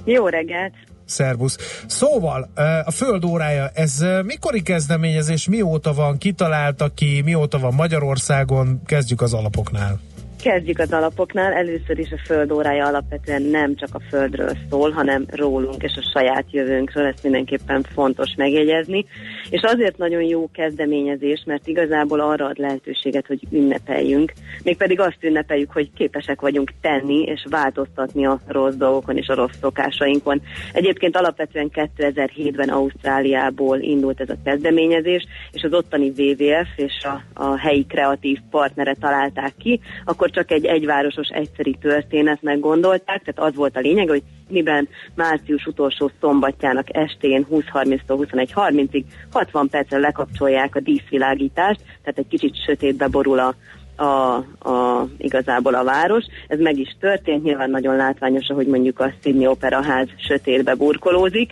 Jó 0.04 0.28
reggelt! 0.28 0.73
Szervusz. 1.05 1.57
Szóval, 1.87 2.49
a 2.85 2.91
Föld 2.91 3.25
órája, 3.25 3.69
ez 3.73 4.05
mikori 4.23 4.61
kezdeményezés, 4.61 5.47
mióta 5.47 5.93
van, 5.93 6.17
kitalálta 6.17 6.89
ki, 6.93 7.21
mióta 7.21 7.59
van 7.59 7.73
Magyarországon? 7.73 8.81
Kezdjük 8.85 9.21
az 9.21 9.33
alapoknál. 9.33 9.99
Kezdjük 10.43 10.79
az 10.79 10.93
alapoknál. 10.93 11.53
Először 11.53 11.99
is 11.99 12.12
a 12.12 12.21
föld 12.25 12.51
órája 12.51 12.86
alapvetően 12.86 13.41
nem 13.41 13.75
csak 13.75 13.89
a 13.91 14.01
földről 14.10 14.58
szól, 14.69 14.91
hanem 14.91 15.25
rólunk 15.32 15.84
és 15.84 15.91
a 15.95 16.10
saját 16.13 16.45
jövőnkről, 16.51 17.06
ezt 17.06 17.23
mindenképpen 17.23 17.86
fontos 17.93 18.34
megjegyezni. 18.38 19.06
És 19.49 19.62
azért 19.62 19.97
nagyon 19.97 20.21
jó 20.21 20.49
kezdeményezés, 20.53 21.43
mert 21.45 21.67
igazából 21.67 22.19
arra 22.19 22.45
ad 22.45 22.58
lehetőséget, 22.58 23.27
hogy 23.27 23.39
ünnepeljünk, 23.51 24.34
mégpedig 24.63 24.99
azt 24.99 25.17
ünnepeljük, 25.21 25.71
hogy 25.71 25.89
képesek 25.93 26.41
vagyunk 26.41 26.71
tenni 26.82 27.21
és 27.21 27.45
változtatni 27.49 28.25
a 28.25 28.39
rossz 28.47 28.75
dolgokon 28.75 29.17
és 29.17 29.27
a 29.27 29.36
rossz 29.36 29.58
szokásainkon. 29.62 30.41
Egyébként 30.73 31.17
alapvetően 31.17 31.71
2007-ben 31.73 32.69
Ausztráliából 32.69 33.79
indult 33.79 34.21
ez 34.21 34.29
a 34.29 34.41
kezdeményezés, 34.43 35.25
és 35.51 35.63
az 35.63 35.73
ottani 35.73 36.13
WWF 36.17 36.67
és 36.75 37.03
a, 37.03 37.43
a 37.43 37.58
helyi 37.58 37.86
kreatív 37.86 38.38
partnere 38.49 38.95
találták 38.99 39.53
ki, 39.58 39.79
akkor 40.06 40.32
csak 40.34 40.52
egy 40.52 40.65
egyvárosos 40.65 41.28
egyszeri 41.28 41.78
történetnek 41.82 42.60
gondolták, 42.60 43.24
tehát 43.24 43.52
az 43.52 43.56
volt 43.56 43.78
a 43.78 43.80
lényeg, 43.80 44.08
hogy 44.08 44.24
miben 44.50 44.88
március 45.15 45.65
utolsó 45.65 46.12
szombatjának 46.19 46.96
estén 46.96 47.46
20.30-tól 47.52 48.28
21.30-ig 48.32 49.04
60 49.32 49.69
percre 49.69 49.98
lekapcsolják 49.98 50.76
a 50.76 50.80
díszvilágítást, 50.80 51.82
tehát 52.04 52.19
egy 52.19 52.28
kicsit 52.28 52.63
sötétbe 52.65 53.08
borul 53.08 53.39
a, 53.39 53.56
a, 53.95 54.36
a, 54.69 55.08
igazából 55.17 55.73
a 55.73 55.84
város. 55.84 56.23
Ez 56.47 56.60
meg 56.60 56.77
is 56.77 56.95
történt, 56.99 57.43
nyilván 57.43 57.69
nagyon 57.69 57.95
látványos, 57.95 58.45
hogy 58.53 58.67
mondjuk 58.67 58.99
a 58.99 59.13
Sydney 59.23 59.47
Opera 59.47 59.84
ház 59.84 60.08
sötétbe 60.17 60.75
burkolózik, 60.75 61.51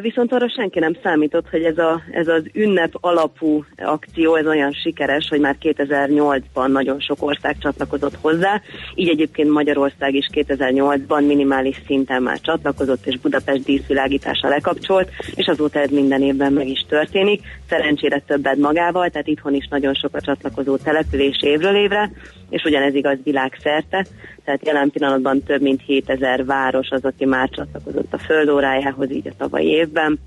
viszont 0.00 0.32
arra 0.32 0.48
senki 0.48 0.78
nem 0.78 0.96
számított, 1.02 1.48
hogy 1.50 1.62
ez, 1.62 1.78
a, 1.78 2.02
ez 2.10 2.28
az 2.28 2.42
ünnep 2.52 2.92
alapú 3.00 3.64
akció, 3.76 4.34
ez 4.34 4.46
olyan 4.46 4.72
sikeres, 4.72 5.28
hogy 5.28 5.40
már 5.40 5.56
2008-ban 5.60 6.66
nagyon 6.66 7.00
sok 7.00 7.22
ország 7.22 7.58
csatlakozott 7.58 8.16
hozzá, 8.20 8.60
így 8.94 9.08
egyébként 9.08 9.50
Magyarország 9.50 10.14
is 10.14 10.28
2008-ban 10.32 11.26
minimális 11.26 11.82
szinten 11.86 12.22
már 12.22 12.40
csatlakozott, 12.40 13.06
és 13.06 13.18
Budapest 13.18 13.64
díszvilágítása 13.64 14.48
lekapcsolt, 14.48 15.10
és 15.34 15.46
azóta 15.46 15.78
ez 15.78 15.90
minden 15.90 16.22
évben 16.22 16.52
meg 16.52 16.68
is 16.68 16.84
történik. 16.88 17.42
Szerencsére 17.68 18.22
többet 18.26 18.56
magával, 18.56 19.08
tehát 19.08 19.26
itthon 19.26 19.54
is 19.54 19.68
nagyon 19.70 19.94
sok 19.94 20.14
a 20.14 20.20
csatlakozó 20.20 20.76
település 20.76 21.38
évről 21.56 21.76
évre, 21.76 22.10
és 22.48 22.62
ugyanez 22.64 22.94
igaz 22.94 23.18
világszerte, 23.24 24.06
tehát 24.44 24.66
jelen 24.66 24.90
pillanatban 24.90 25.42
több 25.42 25.60
mint 25.60 25.82
7000 25.86 26.44
város 26.44 26.88
az, 26.90 27.04
aki 27.04 27.24
már 27.24 27.48
csatlakozott 27.48 28.12
a 28.12 28.18
földórájához, 28.18 29.10
így 29.10 29.28
a 29.28 29.36
tavalyi 29.38 29.66
évben. 29.66 30.18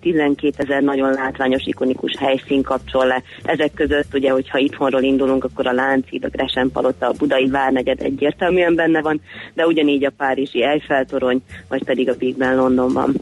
12 0.00 0.52
ezer 0.56 0.82
nagyon 0.82 1.12
látványos, 1.12 1.66
ikonikus 1.66 2.12
helyszín 2.18 2.62
kapcsol 2.62 3.06
le. 3.06 3.22
Ezek 3.42 3.72
között 3.74 4.14
ugye, 4.14 4.30
hogyha 4.30 4.58
itthonról 4.58 5.02
indulunk, 5.02 5.44
akkor 5.44 5.66
a 5.66 5.72
Lánchíd, 5.72 6.24
a 6.24 6.28
Gresen 6.28 6.70
Palota, 6.70 7.06
a 7.06 7.14
Budai 7.18 7.46
Várnegyed 7.46 8.00
egyértelműen 8.00 8.74
benne 8.74 9.00
van, 9.00 9.20
de 9.54 9.66
ugyanígy 9.66 10.04
a 10.04 10.12
Párizsi 10.16 10.64
Eiffel 10.64 11.04
torony, 11.04 11.42
vagy 11.68 11.84
pedig 11.84 12.08
a 12.08 12.16
Big 12.16 12.36
Ben 12.36 12.56
Londonban. 12.56 13.14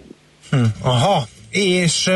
Hm. 0.50 0.56
Aha, 0.82 1.22
és 1.50 2.06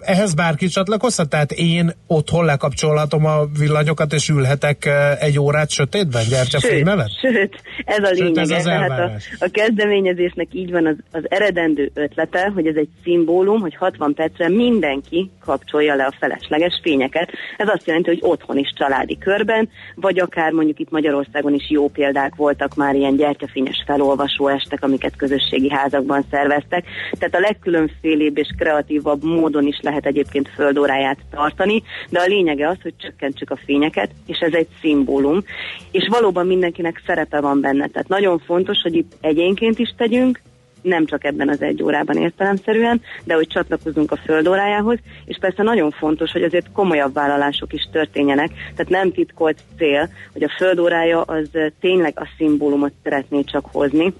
ehhez 0.00 0.34
bárki 0.34 0.66
csatlakozhat? 0.66 1.28
Tehát 1.28 1.52
én 1.52 1.92
otthon 2.06 2.44
lekapcsolhatom 2.44 3.24
a 3.24 3.44
villanyokat, 3.58 4.12
és 4.12 4.28
ülhetek 4.28 4.88
egy 5.20 5.38
órát 5.38 5.70
sötétben, 5.70 6.22
gyertyafény 6.28 6.84
mellett? 6.84 7.10
Sőt, 7.20 7.62
ez 7.84 8.10
a 8.10 8.10
lényeg. 8.10 8.36
Ez 8.36 8.50
az 8.50 8.62
Tehát 8.62 8.90
a, 8.90 9.10
a 9.38 9.48
kezdeményezésnek 9.52 10.46
így 10.52 10.70
van 10.70 10.86
az, 10.86 10.96
az 11.12 11.22
eredendő 11.28 11.90
ötlete, 11.94 12.50
hogy 12.54 12.66
ez 12.66 12.76
egy 12.76 12.88
szimbólum, 13.02 13.60
hogy 13.60 13.76
60 13.76 14.14
percre 14.14 14.48
mindenki 14.48 15.30
kapcsolja 15.44 15.94
le 15.94 16.04
a 16.04 16.14
felesleges 16.18 16.80
fényeket. 16.82 17.30
Ez 17.56 17.68
azt 17.68 17.86
jelenti, 17.86 18.08
hogy 18.08 18.18
otthon 18.22 18.58
is 18.58 18.72
családi 18.76 19.18
körben, 19.18 19.68
vagy 19.94 20.18
akár 20.18 20.52
mondjuk 20.52 20.78
itt 20.78 20.90
Magyarországon 20.90 21.54
is 21.54 21.70
jó 21.70 21.88
példák 21.88 22.34
voltak 22.34 22.74
már 22.74 22.94
ilyen 22.94 23.16
gyertyafényes 23.16 23.82
felolvasó 23.86 24.48
estek, 24.48 24.82
amiket 24.82 25.16
közösségi 25.16 25.70
házakban 25.70 26.24
szerveztek. 26.30 26.84
Tehát 27.18 27.34
a 27.34 27.40
legkülönfélébb 27.40 28.38
és 28.38 28.48
kreatív 28.58 28.77
kreatívabb 28.78 29.24
módon 29.24 29.66
is 29.66 29.78
lehet 29.82 30.06
egyébként 30.06 30.48
földóráját 30.48 31.18
tartani, 31.30 31.82
de 32.10 32.20
a 32.20 32.26
lényege 32.26 32.68
az, 32.68 32.76
hogy 32.82 32.94
csökkentsük 32.96 33.50
a 33.50 33.58
fényeket, 33.64 34.10
és 34.26 34.38
ez 34.38 34.52
egy 34.52 34.66
szimbólum, 34.80 35.42
és 35.90 36.08
valóban 36.10 36.46
mindenkinek 36.46 37.02
szerepe 37.06 37.40
van 37.40 37.60
benne. 37.60 37.86
Tehát 37.86 38.08
nagyon 38.08 38.38
fontos, 38.38 38.82
hogy 38.82 38.94
itt 38.94 39.12
egyénként 39.20 39.78
is 39.78 39.94
tegyünk, 39.96 40.40
nem 40.82 41.06
csak 41.06 41.24
ebben 41.24 41.48
az 41.48 41.62
egy 41.62 41.82
órában 41.82 42.16
értelemszerűen, 42.16 43.00
de 43.24 43.34
hogy 43.34 43.46
csatlakozunk 43.46 44.12
a 44.12 44.16
földórájához, 44.16 44.98
és 45.24 45.36
persze 45.40 45.62
nagyon 45.62 45.90
fontos, 45.90 46.32
hogy 46.32 46.42
azért 46.42 46.72
komolyabb 46.72 47.14
vállalások 47.14 47.72
is 47.72 47.88
történjenek, 47.92 48.48
tehát 48.48 48.88
nem 48.88 49.12
titkolt 49.12 49.58
cél, 49.76 50.08
hogy 50.32 50.42
a 50.42 50.54
földórája 50.56 51.20
az 51.20 51.48
tényleg 51.80 52.12
a 52.16 52.28
szimbólumot 52.36 52.92
szeretné 53.02 53.42
csak 53.42 53.66
hozni, 53.72 54.12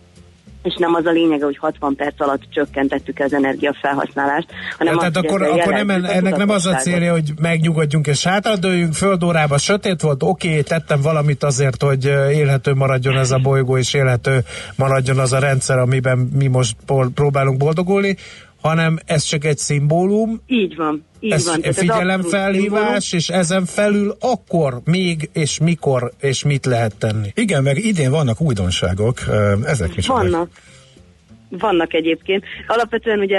és 0.69 0.75
nem 0.79 0.95
az 0.95 1.07
a 1.07 1.11
lényege, 1.11 1.45
hogy 1.45 1.59
60 1.59 1.95
perc 1.95 2.21
alatt 2.21 2.43
csökkentettük 2.51 3.19
az 3.19 3.33
energiafelhasználást, 3.33 4.47
hanem 4.79 4.93
ja, 4.93 4.99
tehát 4.99 5.17
azt, 5.17 5.27
akkor, 5.27 5.43
akkor 5.43 5.73
nem, 5.73 5.91
ennek 5.91 6.37
nem 6.37 6.49
az 6.49 6.67
a 6.67 6.75
célja, 6.75 7.13
hogy 7.13 7.33
megnyugodjunk 7.41 8.07
és 8.07 8.25
hátradőljünk, 8.25 8.95
földórába 8.95 9.59
sötét 9.59 10.01
volt, 10.01 10.23
oké, 10.23 10.49
okay, 10.49 10.63
tettem 10.63 11.01
valamit 11.01 11.45
azért, 11.45 11.83
hogy 11.83 12.05
élhető 12.33 12.75
maradjon 12.75 13.17
ez 13.17 13.31
a 13.31 13.39
bolygó, 13.39 13.77
és 13.77 13.95
élhető 13.95 14.39
maradjon 14.77 15.19
az 15.19 15.33
a 15.33 15.39
rendszer, 15.39 15.79
amiben 15.79 16.19
mi 16.19 16.47
most 16.47 16.77
próbálunk 17.15 17.59
boldogulni, 17.59 18.17
hanem 18.61 18.99
ez 19.05 19.23
csak 19.23 19.45
egy 19.45 19.59
szimbólum. 19.59 20.41
Így 20.47 20.77
van. 20.77 21.05
Így 21.21 21.33
ez 21.33 21.47
van. 21.47 21.73
figyelemfelhívás, 21.73 23.13
és 23.13 23.29
ezen 23.29 23.65
felül 23.65 24.17
akkor 24.21 24.81
még, 24.85 25.31
és 25.33 25.59
mikor, 25.59 26.13
és 26.21 26.45
mit 26.45 26.67
lehet 26.67 26.97
tenni. 26.99 27.29
Igen, 27.35 27.63
meg 27.63 27.79
idén 27.79 28.11
vannak 28.11 28.41
újdonságok, 28.41 29.19
ezek 29.65 29.97
is 29.97 30.07
Vannak. 30.07 30.51
Vannak 31.51 31.95
egyébként. 31.95 32.45
Alapvetően 32.67 33.19
ugye 33.19 33.39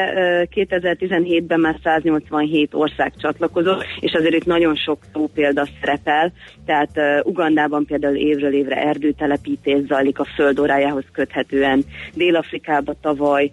2017-ben 0.56 1.60
már 1.60 1.80
187 1.84 2.74
ország 2.74 3.14
csatlakozott, 3.18 3.84
és 4.00 4.12
azért 4.14 4.34
itt 4.34 4.46
nagyon 4.46 4.76
sok 4.76 4.98
szó 5.14 5.30
példa 5.34 5.68
szerepel, 5.80 6.32
tehát 6.66 6.90
Ugandában 7.24 7.86
például 7.86 8.16
évről 8.16 8.54
évre 8.54 8.76
erdőtelepítés 8.76 9.86
zajlik 9.88 10.20
a 10.20 10.26
földórájához 10.36 11.04
köthetően. 11.12 11.86
Dél-Afrikában 12.14 12.96
tavaly 13.02 13.52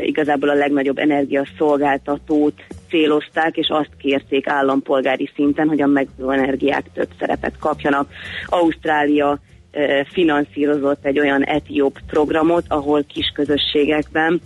igazából 0.00 0.48
a 0.48 0.54
legnagyobb 0.54 0.98
energiaszolgáltatót 0.98 2.62
célozták, 2.92 3.56
és 3.56 3.68
azt 3.68 3.96
kérték 3.98 4.48
állampolgári 4.48 5.30
szinten, 5.34 5.68
hogy 5.68 5.80
a 5.80 5.86
megújuló 5.86 6.30
energiák 6.30 6.84
több 6.94 7.08
szerepet 7.18 7.58
kapjanak. 7.58 8.08
Ausztrália 8.46 9.38
finanszírozott 10.12 11.04
egy 11.04 11.18
olyan 11.18 11.42
etióp 11.42 11.98
programot, 12.06 12.64
ahol 12.68 13.04
kis 13.04 13.32
közösségekben 13.34 14.40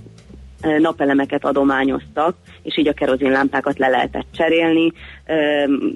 napelemeket 0.78 1.44
adományoztak, 1.44 2.36
és 2.62 2.78
így 2.78 2.88
a 2.88 2.92
kerozinlámpákat 2.92 3.78
le 3.78 3.88
lehetett 3.88 4.26
cserélni. 4.32 4.92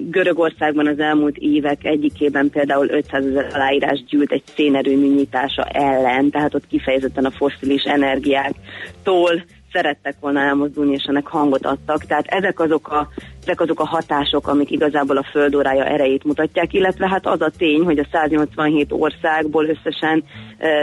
Görögországban 0.09 0.87
az 0.87 0.99
elmúlt 0.99 1.37
évek 1.37 1.85
egyikében 1.85 2.49
például 2.49 2.89
500 2.89 3.25
ezer 3.25 3.47
aláírás 3.53 4.03
gyűlt 4.09 4.31
egy 4.31 4.43
szénerőmű 4.55 5.07
nyitása 5.07 5.63
ellen, 5.63 6.29
tehát 6.29 6.55
ott 6.55 6.67
kifejezetten 6.67 7.25
a 7.25 7.31
fosszilis 7.31 7.83
energiáktól 7.83 9.43
szerettek 9.71 10.15
volna 10.19 10.39
elmozdulni, 10.39 10.93
és 10.93 11.03
ennek 11.03 11.27
hangot 11.27 11.65
adtak. 11.65 12.05
Tehát 12.05 12.25
ezek 12.27 12.59
azok 12.59 12.87
a, 12.87 13.09
ezek 13.41 13.61
azok 13.61 13.79
a 13.79 13.87
hatások, 13.87 14.47
amik 14.47 14.71
igazából 14.71 15.17
a 15.17 15.27
földórája 15.31 15.85
erejét 15.85 16.23
mutatják, 16.23 16.73
illetve 16.73 17.07
hát 17.07 17.25
az 17.27 17.41
a 17.41 17.51
tény, 17.57 17.83
hogy 17.83 17.99
a 17.99 18.07
187 18.11 18.91
országból 18.91 19.65
összesen 19.65 20.23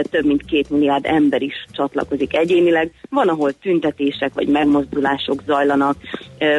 több 0.09 0.25
mint 0.25 0.45
két 0.45 0.69
milliárd 0.69 1.05
ember 1.05 1.41
is 1.41 1.65
csatlakozik 1.71 2.35
egyénileg. 2.35 2.91
Van, 3.09 3.27
ahol 3.27 3.51
tüntetések 3.51 4.33
vagy 4.33 4.47
megmozdulások 4.47 5.41
zajlanak, 5.45 5.95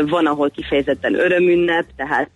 van, 0.06 0.26
ahol 0.26 0.50
kifejezetten 0.50 1.14
örömünnep, 1.14 1.84
tehát 1.96 2.30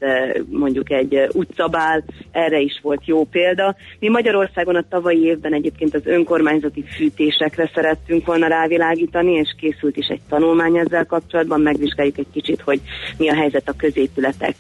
mondjuk 0.51 0.91
egy 0.91 1.29
utcabál, 1.33 2.05
erre 2.33 2.59
is 2.61 2.81
volt 2.83 3.07
jó 3.07 3.25
példa. 3.25 3.77
Mi 3.99 4.09
Magyarországon 4.09 4.77
a 4.77 4.85
tavalyi 4.89 5.25
évben 5.25 5.55
egyébként 5.55 5.95
az 5.95 6.07
önkormányzati 6.07 6.85
fűtésekre 6.97 7.71
szerettünk 7.75 8.27
volna 8.27 8.47
rávilágítani, 8.47 9.33
és 9.33 9.55
készült 9.59 9.97
is 9.97 10.07
egy 10.07 10.21
tanulmány 10.29 10.77
ezzel 10.77 11.07
kapcsolatban, 11.07 11.61
megvizsgáljuk 11.61 12.19
egy 12.19 12.31
kicsit, 12.33 12.61
hogy 12.61 12.81
mi 13.19 13.29
a 13.29 13.35
helyzet 13.35 13.54
a 13.69 13.77
középületek 13.77 14.57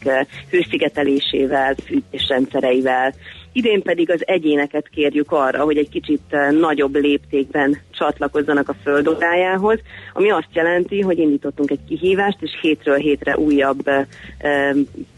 hőszigetelésével, 0.51 1.75
fűtésrendszereivel, 1.87 3.15
Idén 3.57 3.83
pedig 3.83 4.11
az 4.11 4.23
egyéneket 4.27 4.89
kérjük 4.89 5.33
arra, 5.33 5.65
hogy 5.65 5.77
egy 5.77 5.89
kicsit 5.89 6.37
nagyobb 6.51 6.95
léptékben 6.95 7.79
csatlakozzanak 7.91 8.69
a 8.69 8.75
földórájához, 8.83 9.79
ami 10.13 10.31
azt 10.31 10.49
jelenti, 10.53 11.01
hogy 11.01 11.19
indítottunk 11.19 11.71
egy 11.71 11.85
kihívást, 11.89 12.39
és 12.41 12.59
hétről 12.61 12.97
hétre 12.97 13.39
újabb 13.39 13.91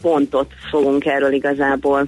pontot 0.01 0.51
fogunk 0.69 1.05
erről 1.05 1.33
igazából 1.33 2.07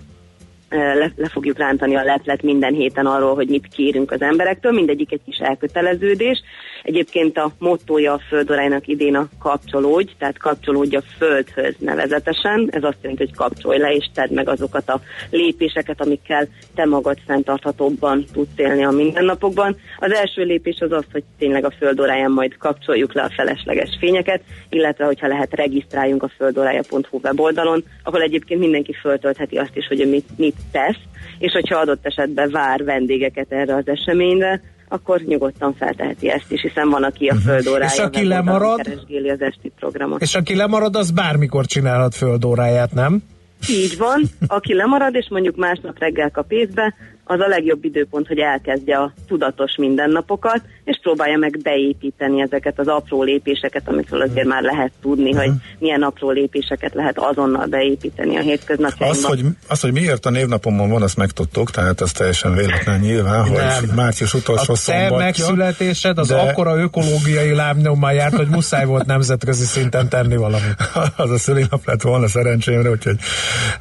le, 0.70 1.12
le 1.16 1.30
fogjuk 1.30 1.58
rántani 1.58 1.96
a 1.96 2.04
leplet 2.04 2.42
minden 2.42 2.74
héten 2.74 3.06
arról, 3.06 3.36
hogy 3.36 3.48
mit 3.48 3.68
kérünk 3.68 4.12
az 4.12 4.22
emberektől, 4.22 4.72
mindegyik 4.72 5.12
egy 5.12 5.22
kis 5.26 5.38
elköteleződés. 5.38 6.42
Egyébként 6.84 7.38
a 7.38 7.52
mottoja 7.58 8.14
a 8.14 8.22
földorájnak 8.28 8.88
idén 8.88 9.16
a 9.16 9.28
kapcsolódj, 9.40 10.12
tehát 10.18 10.38
kapcsolódj 10.38 10.96
a 10.96 11.02
földhöz 11.18 11.76
nevezetesen. 11.80 12.68
Ez 12.72 12.84
azt 12.84 12.98
jelenti, 13.02 13.24
hogy 13.26 13.36
kapcsolj 13.36 13.78
le 13.78 13.94
és 13.94 14.10
tedd 14.14 14.34
meg 14.34 14.50
azokat 14.50 14.90
a 14.90 15.02
lépéseket, 15.30 16.02
amikkel 16.02 16.48
te 16.76 16.86
magad 16.86 17.18
fenntarthatóbban 17.26 18.26
tudsz 18.34 18.58
élni 18.58 18.84
a 18.84 18.92
mindennapokban. 18.92 19.76
Az 19.98 20.14
első 20.14 20.44
lépés 20.44 20.80
az 20.80 20.92
az, 20.92 21.06
hogy 21.12 21.24
tényleg 21.38 21.66
a 21.66 21.74
földoráján 21.80 22.32
majd 22.32 22.58
kapcsoljuk 22.58 23.14
le 23.14 23.22
a 23.22 23.32
felesleges 23.36 23.98
fényeket, 24.00 24.42
illetve 24.70 25.06
hogyha 25.06 25.28
lehet 25.28 25.54
regisztráljunk 25.54 26.24
a 26.24 26.32
földorája.hu 26.38 27.20
weboldalon, 27.24 27.84
ahol 28.04 28.22
egyébként 28.22 28.60
mindenki 28.60 28.94
föltöltheti 28.94 29.58
azt 29.58 29.76
is, 29.76 29.88
hogy 29.88 30.10
mit, 30.10 30.38
mit 30.38 30.56
tesz, 30.72 30.98
és 31.40 31.52
hogyha 31.52 31.78
adott 31.78 32.06
esetben 32.06 32.52
vár 32.52 32.84
vendégeket 32.84 33.52
erre 33.52 33.76
az 33.76 33.88
eseményre, 33.88 34.62
akkor 34.90 35.22
nyugodtan 35.22 35.74
felteheti 35.74 36.30
ezt 36.30 36.52
is, 36.52 36.62
hiszen 36.62 36.90
van, 36.90 37.04
aki 37.04 37.28
a 37.28 37.34
uh-huh. 37.34 37.52
földórája. 37.52 37.92
És 37.94 38.00
aki 38.00 38.28
lemarad? 38.28 38.82
Keresgéli 38.82 39.30
az 39.30 39.42
esti 39.42 39.72
programot. 39.80 40.22
És 40.22 40.36
aki 40.36 40.56
lemarad, 40.56 40.96
az 40.96 41.12
bármikor 41.12 41.66
csinálhat 41.66 42.16
földóráját, 42.16 42.94
nem? 42.94 43.24
Így 43.70 43.98
van. 43.98 44.22
Aki 44.48 44.74
lemarad, 44.74 45.16
és 45.16 45.28
mondjuk 45.30 45.56
másnap 45.56 46.00
reggel 46.00 46.32
kap 46.32 46.52
észbe, 46.52 46.94
az 47.24 47.40
a 47.40 47.48
legjobb 47.48 47.84
időpont, 47.84 48.28
hogy 48.28 48.40
elkezdje 48.40 48.98
a 48.98 49.14
tudatos 49.28 49.76
mindennapokat, 49.78 50.62
és 50.90 51.00
próbálja 51.02 51.38
meg 51.38 51.60
beépíteni 51.64 52.42
ezeket 52.42 52.80
az 52.80 52.88
apró 52.88 53.24
lépéseket, 53.24 53.82
amikről 53.86 54.22
azért 54.22 54.48
már 54.48 54.62
lehet 54.62 54.92
tudni, 55.02 55.32
hogy 55.32 55.52
milyen 55.80 56.02
apró 56.02 56.32
lépéseket 56.32 56.94
lehet 56.94 57.18
azonnal 57.18 57.66
beépíteni 57.66 58.38
a 58.38 58.40
hétköznapjainkba. 58.40 59.28
Az, 59.28 59.36
hogy, 59.36 59.46
az, 59.68 59.82
hogy 59.82 59.92
miért 59.92 60.26
a 60.26 60.30
névnapomon 60.30 60.90
van, 60.90 61.02
azt 61.02 61.18
megtudtuk, 61.18 61.72
tehát 61.72 62.02
az 62.02 62.12
teljesen 62.12 62.56
véletlen 62.56 63.00
nyilván, 63.00 63.42
hogy 63.48 63.58
Nem. 63.58 63.96
március 63.96 64.34
utolsó 64.34 64.74
a 64.74 64.76
szombatja. 64.76 65.16
A 65.16 65.20
megszületésed 65.20 66.18
az 66.18 66.28
de... 66.28 66.36
akkora 66.36 66.78
ökológiai 66.78 67.54
lábnyommal 67.54 68.14
járt, 68.14 68.36
hogy 68.36 68.48
muszáj 68.48 68.86
volt 68.86 69.06
nemzetközi 69.06 69.66
szinten 69.66 70.10
tenni 70.10 70.36
valamit. 70.36 70.76
az 71.24 71.32
a 71.32 71.38
szülinap 71.38 71.86
lett 71.86 72.02
volna 72.02 72.28
szerencsémre, 72.28 72.90
úgyhogy 72.90 73.16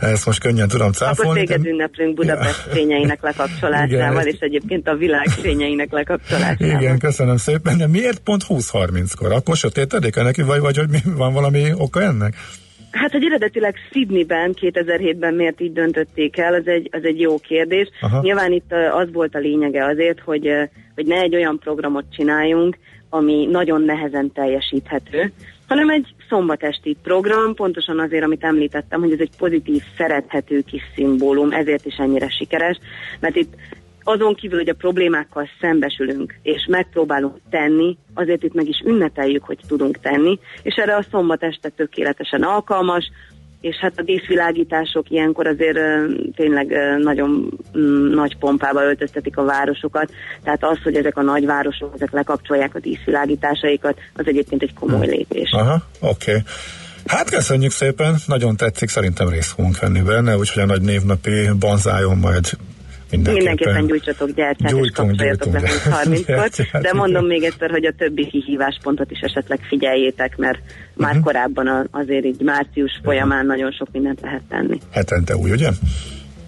ezt 0.00 0.26
most 0.26 0.40
könnyen 0.40 0.68
tudom 0.68 0.92
cáfolni. 0.92 1.40
Akkor 1.40 1.46
téged 1.46 1.66
ünneplünk 1.66 2.14
Budapest 2.14 2.66
fényeinek 2.72 3.22
lekapcsolásával, 3.22 4.26
és 4.26 4.38
egyébként 4.38 4.88
a 4.88 4.94
világ 4.94 5.28
fényeinek 5.28 5.92
lekapcsolásával. 5.92 6.80
Igen, 6.80 6.97
köszönöm 6.98 7.36
szépen. 7.36 7.78
De 7.78 7.86
miért 7.86 8.18
pont 8.18 8.42
20-30-kor? 8.48 9.32
Akkor 9.32 9.56
sötétedik 9.56 10.14
neki, 10.14 10.42
vagy, 10.42 10.60
vagy 10.60 10.76
hogy 10.76 10.88
mi, 10.88 10.98
van 11.16 11.32
valami 11.32 11.72
oka 11.76 12.02
ennek? 12.02 12.34
Hát, 12.90 13.12
hogy 13.12 13.24
eredetileg 13.24 13.74
Sydneyben 13.92 14.54
2007-ben 14.60 15.34
miért 15.34 15.60
így 15.60 15.72
döntötték 15.72 16.38
el, 16.38 16.54
az 16.54 16.66
egy, 16.66 16.88
az 16.92 17.04
egy 17.04 17.20
jó 17.20 17.38
kérdés. 17.38 17.88
Aha. 18.00 18.20
Nyilván 18.22 18.52
itt 18.52 18.72
az 18.92 19.12
volt 19.12 19.34
a 19.34 19.38
lényege 19.38 19.84
azért, 19.84 20.20
hogy, 20.20 20.48
hogy 20.94 21.06
ne 21.06 21.20
egy 21.20 21.34
olyan 21.34 21.58
programot 21.58 22.04
csináljunk, 22.10 22.78
ami 23.10 23.46
nagyon 23.50 23.82
nehezen 23.82 24.32
teljesíthető, 24.32 25.32
hanem 25.68 25.90
egy 25.90 26.06
szombatesti 26.28 26.96
program, 27.02 27.54
pontosan 27.54 27.98
azért, 27.98 28.24
amit 28.24 28.44
említettem, 28.44 29.00
hogy 29.00 29.12
ez 29.12 29.20
egy 29.20 29.36
pozitív, 29.38 29.82
szerethető 29.96 30.60
kis 30.60 30.82
szimbólum, 30.94 31.52
ezért 31.52 31.84
is 31.84 31.96
ennyire 31.96 32.28
sikeres, 32.28 32.78
mert 33.20 33.36
itt 33.36 33.54
azon 34.08 34.34
kívül, 34.34 34.58
hogy 34.58 34.68
a 34.68 34.74
problémákkal 34.74 35.48
szembesülünk, 35.60 36.34
és 36.42 36.66
megpróbálunk 36.70 37.36
tenni, 37.50 37.96
azért 38.14 38.42
itt 38.42 38.54
meg 38.54 38.68
is 38.68 38.82
ünnepeljük, 38.84 39.44
hogy 39.44 39.58
tudunk 39.66 39.98
tenni, 40.00 40.38
és 40.62 40.74
erre 40.74 40.96
a 40.96 41.04
szombat 41.10 41.42
este 41.42 41.68
tökéletesen 41.68 42.42
alkalmas, 42.42 43.10
és 43.60 43.76
hát 43.76 43.92
a 43.98 44.02
díszvilágítások 44.02 45.10
ilyenkor 45.10 45.46
azért 45.46 45.78
tényleg 46.36 46.66
nagyon 46.98 47.58
um, 47.74 47.82
nagy 48.14 48.36
pompába 48.36 48.82
öltöztetik 48.82 49.36
a 49.36 49.44
városokat, 49.44 50.10
tehát 50.42 50.64
az, 50.64 50.78
hogy 50.82 50.94
ezek 50.94 51.16
a 51.16 51.22
nagyvárosok, 51.22 51.92
ezek 51.94 52.10
lekapcsolják 52.10 52.74
a 52.74 52.80
díszvilágításaikat, 52.80 53.98
az 54.14 54.26
egyébként 54.26 54.62
egy 54.62 54.74
komoly 54.74 55.06
hm. 55.06 55.10
lépés. 55.10 55.50
Aha, 55.52 55.82
oké. 56.00 56.30
Okay. 56.30 56.42
Hát 57.06 57.30
köszönjük 57.30 57.70
szépen, 57.70 58.14
nagyon 58.26 58.56
tetszik, 58.56 58.88
szerintem 58.88 59.28
részt 59.28 59.52
fogunk 59.52 59.78
venni 59.78 60.00
benne, 60.00 60.36
úgyhogy 60.36 60.62
a 60.62 60.66
nagy 60.66 60.82
névnapi 60.82 61.48
banzájon 61.58 62.16
majd 62.16 62.44
Mindenképpen, 63.10 63.44
Mindenképpen 63.44 63.86
gyújtsatok 63.86 64.30
gyertyát, 64.30 64.70
gyújtunk, 64.72 65.10
és 65.10 65.16
kapcsoljatok 65.26 65.52
le 65.52 65.60
30-kor, 66.04 66.66
de 66.86 66.92
mondom 66.92 67.26
még 67.26 67.42
egyszer, 67.42 67.70
hogy 67.70 67.84
a 67.84 67.92
többi 67.92 68.26
kihíváspontot 68.26 69.10
is 69.10 69.20
esetleg 69.20 69.60
figyeljétek, 69.68 70.36
mert 70.36 70.58
már 70.94 71.10
uh-huh. 71.10 71.24
korábban 71.24 71.88
azért 71.90 72.24
így 72.24 72.40
március 72.40 73.00
folyamán 73.02 73.44
uh-huh. 73.44 73.56
nagyon 73.56 73.70
sok 73.72 73.88
mindent 73.92 74.20
lehet 74.20 74.42
tenni. 74.48 74.78
Hetente 74.90 75.36
új, 75.36 75.50
ugye? 75.50 75.70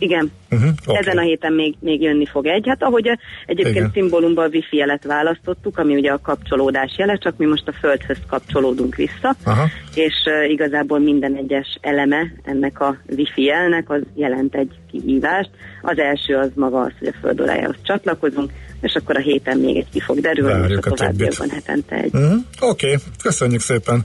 Igen. 0.01 0.33
Uh-huh, 0.51 0.71
okay. 0.87 0.97
Ezen 0.97 1.19
a 1.19 1.21
héten 1.21 1.53
még, 1.53 1.75
még 1.81 2.03
jönni 2.03 2.27
fog 2.27 2.47
egy. 2.47 2.65
Hát 2.69 2.83
ahogy 2.83 3.09
a, 3.09 3.19
egyébként 3.47 3.77
Igen. 3.77 3.91
szimbólumban 3.93 4.45
a 4.45 4.49
wifi 4.49 4.77
jelet 4.77 5.05
választottuk, 5.05 5.79
ami 5.79 5.95
ugye 5.95 6.11
a 6.11 6.21
kapcsolódás 6.21 6.95
jele, 6.97 7.17
csak 7.17 7.37
mi 7.37 7.47
most 7.47 7.69
a 7.69 7.73
földhöz 7.73 8.19
kapcsolódunk 8.29 8.95
vissza, 8.95 9.37
Aha. 9.45 9.69
és 9.95 10.15
uh, 10.25 10.51
igazából 10.51 10.99
minden 10.99 11.37
egyes 11.37 11.79
eleme 11.81 12.33
ennek 12.45 12.81
a 12.81 12.97
wifi 13.17 13.43
jelnek 13.43 13.91
az 13.91 14.01
jelent 14.15 14.55
egy 14.55 14.71
kihívást. 14.91 15.51
Az 15.83 15.99
első 15.99 16.37
az 16.37 16.51
maga 16.55 16.81
az, 16.81 16.93
hogy 16.99 17.09
a 17.09 17.19
földorájához 17.21 17.77
csatlakozunk, 17.83 18.51
és 18.81 18.95
akkor 18.95 19.17
a 19.17 19.21
héten 19.21 19.59
még 19.59 19.77
egy 19.77 19.89
ki 19.93 20.01
fog 20.01 20.21
derülni, 20.21 20.61
Várjuk 20.61 20.87
és 20.87 20.93
a 20.93 20.95
továbbiakban 20.95 21.51
hetente 21.51 21.97
egy. 21.97 22.15
Uh-huh. 22.15 22.33
Oké, 22.61 22.87
okay. 22.87 22.99
köszönjük 23.23 23.61
szépen! 23.61 24.05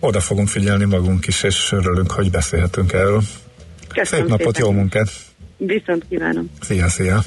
Oda 0.00 0.20
fogunk 0.20 0.48
figyelni 0.48 0.84
magunk 0.84 1.26
is, 1.26 1.42
és 1.42 1.72
örülünk, 1.72 2.10
hogy 2.10 2.30
beszélhetünk 2.30 2.92
erről. 2.92 3.22
Köszönöm 3.94 4.26
Szép 4.26 4.38
napot, 4.38 4.54
szépen. 4.54 4.70
jó 4.70 4.78
munkát! 4.78 5.08
Viszont 5.56 6.04
kívánom! 6.08 6.50
Szia, 6.60 6.88
szia! 6.88 7.22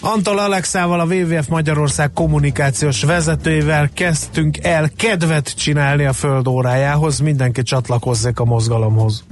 Antal 0.00 0.38
Alexával, 0.38 1.00
a 1.00 1.04
WWF 1.04 1.46
Magyarország 1.46 2.12
kommunikációs 2.12 3.02
vezetőjével 3.02 3.90
kezdtünk 3.94 4.58
el 4.62 4.90
kedvet 4.96 5.56
csinálni 5.56 6.04
a 6.04 6.12
föld 6.12 6.48
órájához, 6.48 7.18
mindenki 7.18 7.62
csatlakozzék 7.62 8.38
a 8.38 8.44
mozgalomhoz. 8.44 9.24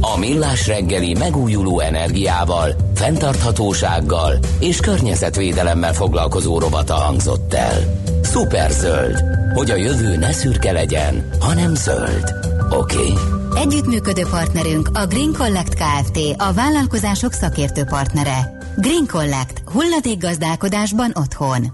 A 0.00 0.18
Millás 0.18 0.66
reggeli 0.66 1.14
megújuló 1.14 1.80
energiával, 1.80 2.76
fenntarthatósággal 2.94 4.38
és 4.60 4.80
környezetvédelemmel 4.80 5.92
foglalkozó 5.92 6.58
rovata 6.58 6.94
hangzott 6.94 7.54
el. 7.54 8.02
Szuperzöld, 8.22 9.22
hogy 9.54 9.70
a 9.70 9.76
jövő 9.76 10.16
ne 10.16 10.32
szürke 10.32 10.72
legyen, 10.72 11.28
hanem 11.40 11.74
zöld. 11.74 12.34
Oké? 12.70 12.96
Okay? 12.96 13.41
Együttműködő 13.54 14.22
partnerünk 14.30 14.88
a 14.92 15.06
Green 15.06 15.32
Collect 15.32 15.74
Kft. 15.74 16.18
a 16.36 16.52
vállalkozások 16.52 17.32
szakértő 17.32 17.84
partnere. 17.84 18.58
Green 18.76 19.06
Collect. 19.06 19.62
Hulladékgazdálkodásban 19.72 21.12
otthon. 21.14 21.72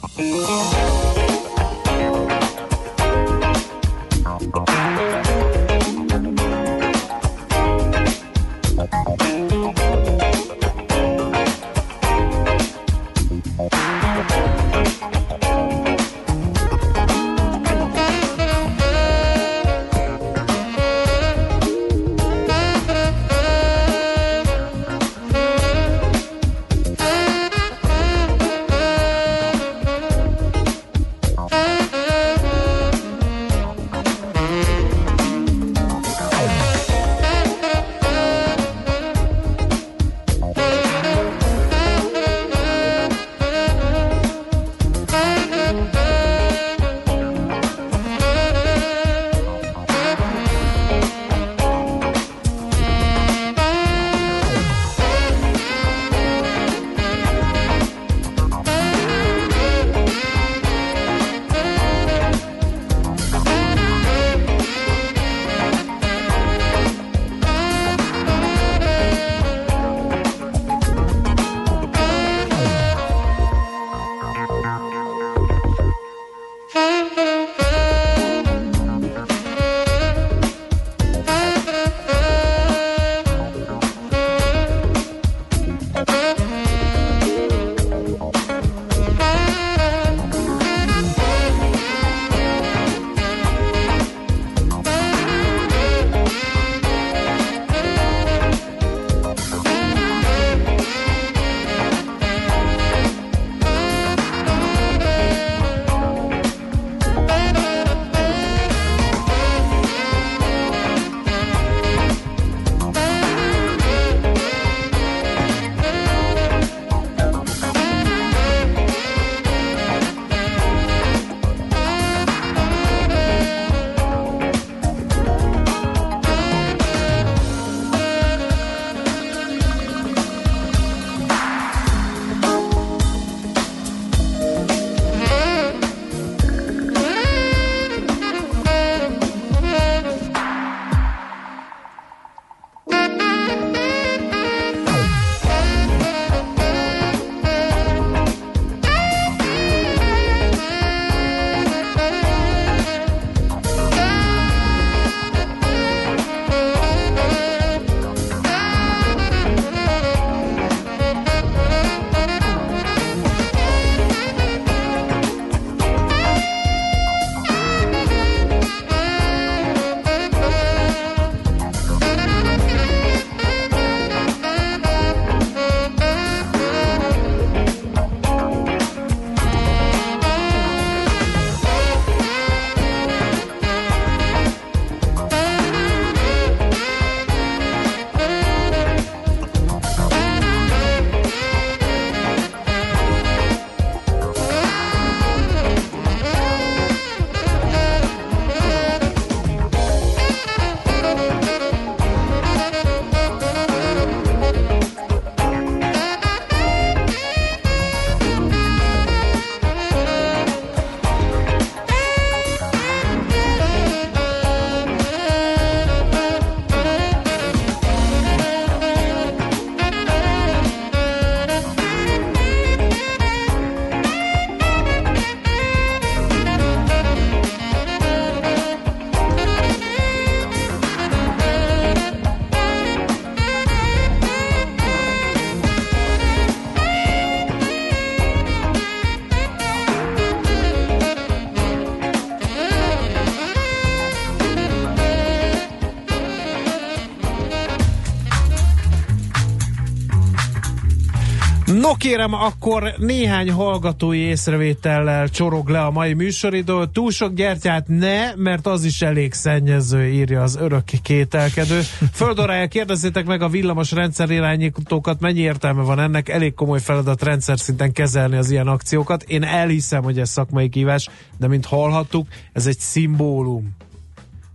Kérem, 251.99 252.33
akkor 252.33 252.95
néhány 252.97 253.51
hallgatói 253.51 254.19
észrevétellel 254.19 255.29
csorog 255.29 255.69
le 255.69 255.81
a 255.81 255.91
mai 255.91 256.15
műsoridő. 256.15 256.87
Túl 256.93 257.11
sok 257.11 257.35
gyertyát 257.35 257.89
ne, 257.89 258.35
mert 258.35 258.67
az 258.67 258.85
is 258.85 259.03
elég 259.03 259.33
szennyező, 259.33 260.07
írja 260.07 260.43
az 260.43 260.57
örök 260.57 260.85
kételkedő. 261.03 261.81
Földorája, 262.13 262.67
kérdezzétek 262.67 263.27
meg 263.27 263.43
a 263.43 263.49
villamos 263.49 263.93
rendszer 263.93 264.31
irányítókat, 264.31 265.21
mennyi 265.21 265.41
értelme 265.41 265.83
van 265.83 266.01
ennek? 266.01 266.29
Elég 266.29 266.55
komoly 266.55 266.81
feladat 266.81 267.23
rendszer 267.23 267.59
szinten 267.59 267.93
kezelni 267.93 268.37
az 268.37 268.51
ilyen 268.51 268.67
akciókat. 268.67 269.23
Én 269.23 269.43
elhiszem, 269.43 270.03
hogy 270.03 270.19
ez 270.19 270.31
szakmai 270.31 270.69
kívás, 270.69 271.09
de 271.39 271.47
mint 271.47 271.67
hallhattuk, 271.67 272.27
ez 272.53 272.67
egy 272.67 272.79
szimbólum 272.79 273.77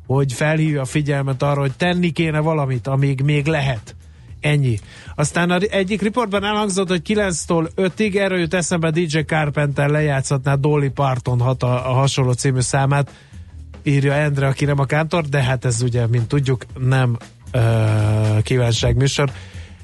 hogy 0.08 0.34
felhívja 0.34 0.82
a 0.82 0.86
figyelmet 0.86 1.44
arra, 1.44 1.60
hogy 1.60 1.76
tenni 1.78 2.12
kéne 2.12 2.40
valamit, 2.40 2.88
amíg 2.88 3.22
még 3.22 3.46
lehet. 3.46 3.96
Ennyi. 4.44 4.80
Aztán 5.16 5.52
a 5.52 5.58
egyik 5.70 6.02
riportban 6.02 6.44
elhangzott, 6.44 6.88
hogy 6.88 7.02
9-től 7.08 7.70
5-ig 7.76 8.16
erről 8.16 8.40
jut 8.40 8.54
eszembe 8.54 8.90
DJ 8.90 9.20
Carpenter 9.20 9.90
lejátszhatná 9.90 10.56
Dolly 10.56 10.90
Parton 10.90 11.40
hat 11.40 11.64
a, 11.64 11.90
a 11.90 11.94
hasonló 11.94 12.32
című 12.32 12.60
számát, 12.60 13.12
írja 13.84 14.14
Endre, 14.14 14.48
aki 14.48 14.66
nem 14.66 14.80
a 14.80 14.86
kántor, 14.86 15.24
de 15.24 15.44
hát 15.44 15.66
ez 15.66 15.82
ugye, 15.82 16.08
mint 16.08 16.28
tudjuk, 16.28 16.66
nem 16.80 17.18
uh, 17.54 18.42
kívánságműsor. 18.42 19.32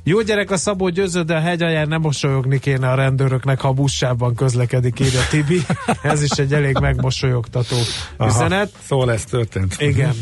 Jó 0.03 0.22
gyerek 0.22 0.51
a 0.51 0.57
Szabó 0.57 0.89
Győző, 0.89 1.22
de 1.22 1.36
a 1.36 1.39
hegyalján 1.39 1.88
nem 1.88 2.01
mosolyogni 2.01 2.60
kéne 2.60 2.91
a 2.91 2.95
rendőröknek, 2.95 3.60
ha 3.60 3.68
a 3.68 3.74
buszsában 3.74 4.36
közlekedik, 4.36 4.99
írja 4.99 5.20
Tibi. 5.30 5.62
Ez 6.01 6.24
is 6.24 6.30
egy 6.30 6.53
elég 6.53 6.78
megmosolyogtató 6.78 7.76
Aha, 8.18 8.30
üzenet. 8.30 8.72
Szóval 8.88 9.12
ez 9.12 9.24
történt. 9.24 9.76
Igen. 9.80 10.14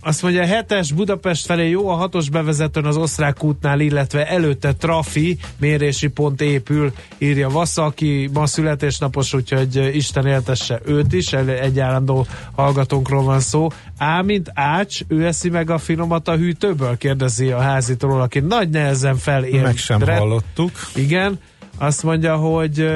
Azt 0.00 0.22
mondja, 0.22 0.42
a 0.42 0.46
hetes 0.46 0.92
Budapest 0.92 1.46
felé 1.46 1.68
jó, 1.68 1.88
a 1.88 1.94
hatos 1.94 2.30
bevezetőn 2.30 2.84
az 2.84 2.96
osztrák 2.96 3.44
útnál, 3.44 3.80
illetve 3.80 4.28
előtte 4.28 4.72
trafi 4.72 5.38
mérési 5.58 6.08
pont 6.08 6.40
épül, 6.40 6.92
írja 7.18 7.48
Vassza, 7.48 7.84
aki 7.84 8.30
ma 8.32 8.46
születésnapos, 8.46 9.34
úgyhogy 9.34 9.90
Isten 9.94 10.26
éltesse 10.26 10.80
őt 10.84 11.12
is, 11.12 11.32
egy 11.32 11.80
állandó 11.80 12.26
hallgatónkról 12.54 13.22
van 13.22 13.40
szó. 13.40 13.68
Á, 13.98 14.20
mint 14.20 14.50
Ács, 14.54 15.00
ő 15.08 15.26
eszi 15.26 15.48
meg 15.48 15.70
a 15.70 15.78
finomat 15.78 16.28
a 16.28 16.36
hűtőből, 16.36 16.96
kérdezi 16.96 17.50
a 17.50 17.60
házitról, 17.60 18.20
aki 18.20 18.38
nagy 18.38 18.68
nehezen 18.70 19.16
felér. 19.16 19.62
Meg 19.62 19.76
sem 19.76 20.00
hallottuk. 20.00 20.70
Igen, 20.94 21.38
azt 21.78 22.02
mondja, 22.02 22.36
hogy 22.36 22.90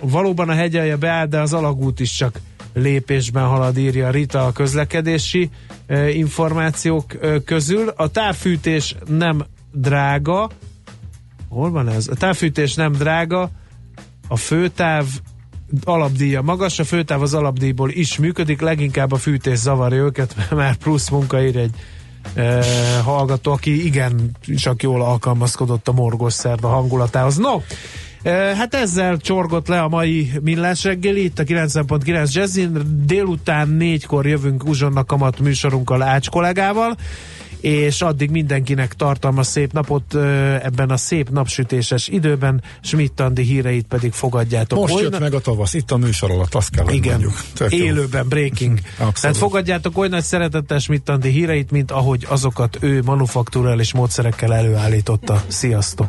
valóban 0.00 0.48
a 0.48 0.54
hegyelje 0.54 0.96
beáll, 0.96 1.26
de 1.26 1.40
az 1.40 1.52
alagút 1.52 2.00
is 2.00 2.10
csak 2.10 2.40
lépésben 2.76 3.44
halad, 3.44 3.78
írja 3.78 4.10
Rita 4.10 4.46
a 4.46 4.52
közlekedési 4.52 5.50
információk 6.12 7.04
közül. 7.44 7.88
A 7.96 8.08
távfűtés 8.08 8.96
nem 9.06 9.44
drága. 9.72 10.50
Hol 11.48 11.70
van 11.70 11.88
ez? 11.88 12.08
A 12.08 12.14
távfűtés 12.14 12.74
nem 12.74 12.92
drága, 12.92 13.50
a 14.28 14.36
főtáv 14.36 15.06
alapdíja 15.84 16.42
magas, 16.42 16.78
a 16.78 16.84
főtáv 16.84 17.22
az 17.22 17.34
alapdíjból 17.34 17.90
is 17.90 18.18
működik, 18.18 18.60
leginkább 18.60 19.12
a 19.12 19.16
fűtés 19.16 19.58
zavarja 19.58 20.02
őket, 20.02 20.34
mert 20.36 20.50
már 20.50 20.76
plusz 20.76 21.08
munka 21.08 21.42
ír 21.42 21.56
egy 21.56 21.74
e, 22.34 22.64
hallgató, 23.04 23.52
aki 23.52 23.84
igen, 23.84 24.36
csak 24.56 24.82
jól 24.82 25.02
alkalmazkodott 25.02 25.88
a 25.88 25.92
morgos 25.92 26.32
szerda 26.32 26.68
hangulatához. 26.68 27.36
No, 27.36 27.60
Hát 28.32 28.74
ezzel 28.74 29.16
csorgott 29.16 29.68
le 29.68 29.80
a 29.80 29.88
mai 29.88 30.32
millás 30.42 30.84
reggeli, 30.84 31.24
itt 31.24 31.38
a 31.38 31.44
90.9 31.44 32.32
Jazzin. 32.32 32.82
Délután 33.06 33.68
négykor 33.68 34.26
jövünk 34.26 34.64
Uzsonna 34.64 35.04
Kamat 35.04 35.38
műsorunkkal 35.40 36.02
Ács 36.02 36.28
kollégával 36.28 36.96
és 37.60 38.02
addig 38.02 38.30
mindenkinek 38.30 38.94
tartalma 38.94 39.42
szép 39.42 39.72
napot 39.72 40.14
ebben 40.62 40.90
a 40.90 40.96
szép 40.96 41.30
napsütéses 41.30 42.08
időben, 42.08 42.62
Schmidt 42.80 43.20
Andi 43.20 43.42
híreit 43.42 43.86
pedig 43.86 44.12
fogadjátok. 44.12 44.78
Most 44.78 45.00
jött 45.00 45.18
meg 45.18 45.34
a 45.34 45.40
tavasz, 45.40 45.74
itt 45.74 45.90
a 45.90 45.96
műsor 45.96 46.30
alatt, 46.30 46.54
azt 46.54 46.70
kell, 46.70 46.88
Igen, 46.88 47.20
mondjuk. 47.20 47.72
élőben, 47.72 48.28
breaking. 48.28 48.78
Tehát 49.20 49.36
fogadjátok 49.36 49.98
oly 49.98 50.08
nagy 50.08 50.24
szeretettel 50.24 50.78
Schmidt 50.78 51.08
Andi 51.08 51.30
híreit, 51.30 51.70
mint 51.70 51.90
ahogy 51.90 52.26
azokat 52.28 52.78
ő 52.80 53.02
manufaktúrális 53.04 53.92
módszerekkel 53.92 54.54
előállította. 54.54 55.42
Sziasztok! 55.46 56.08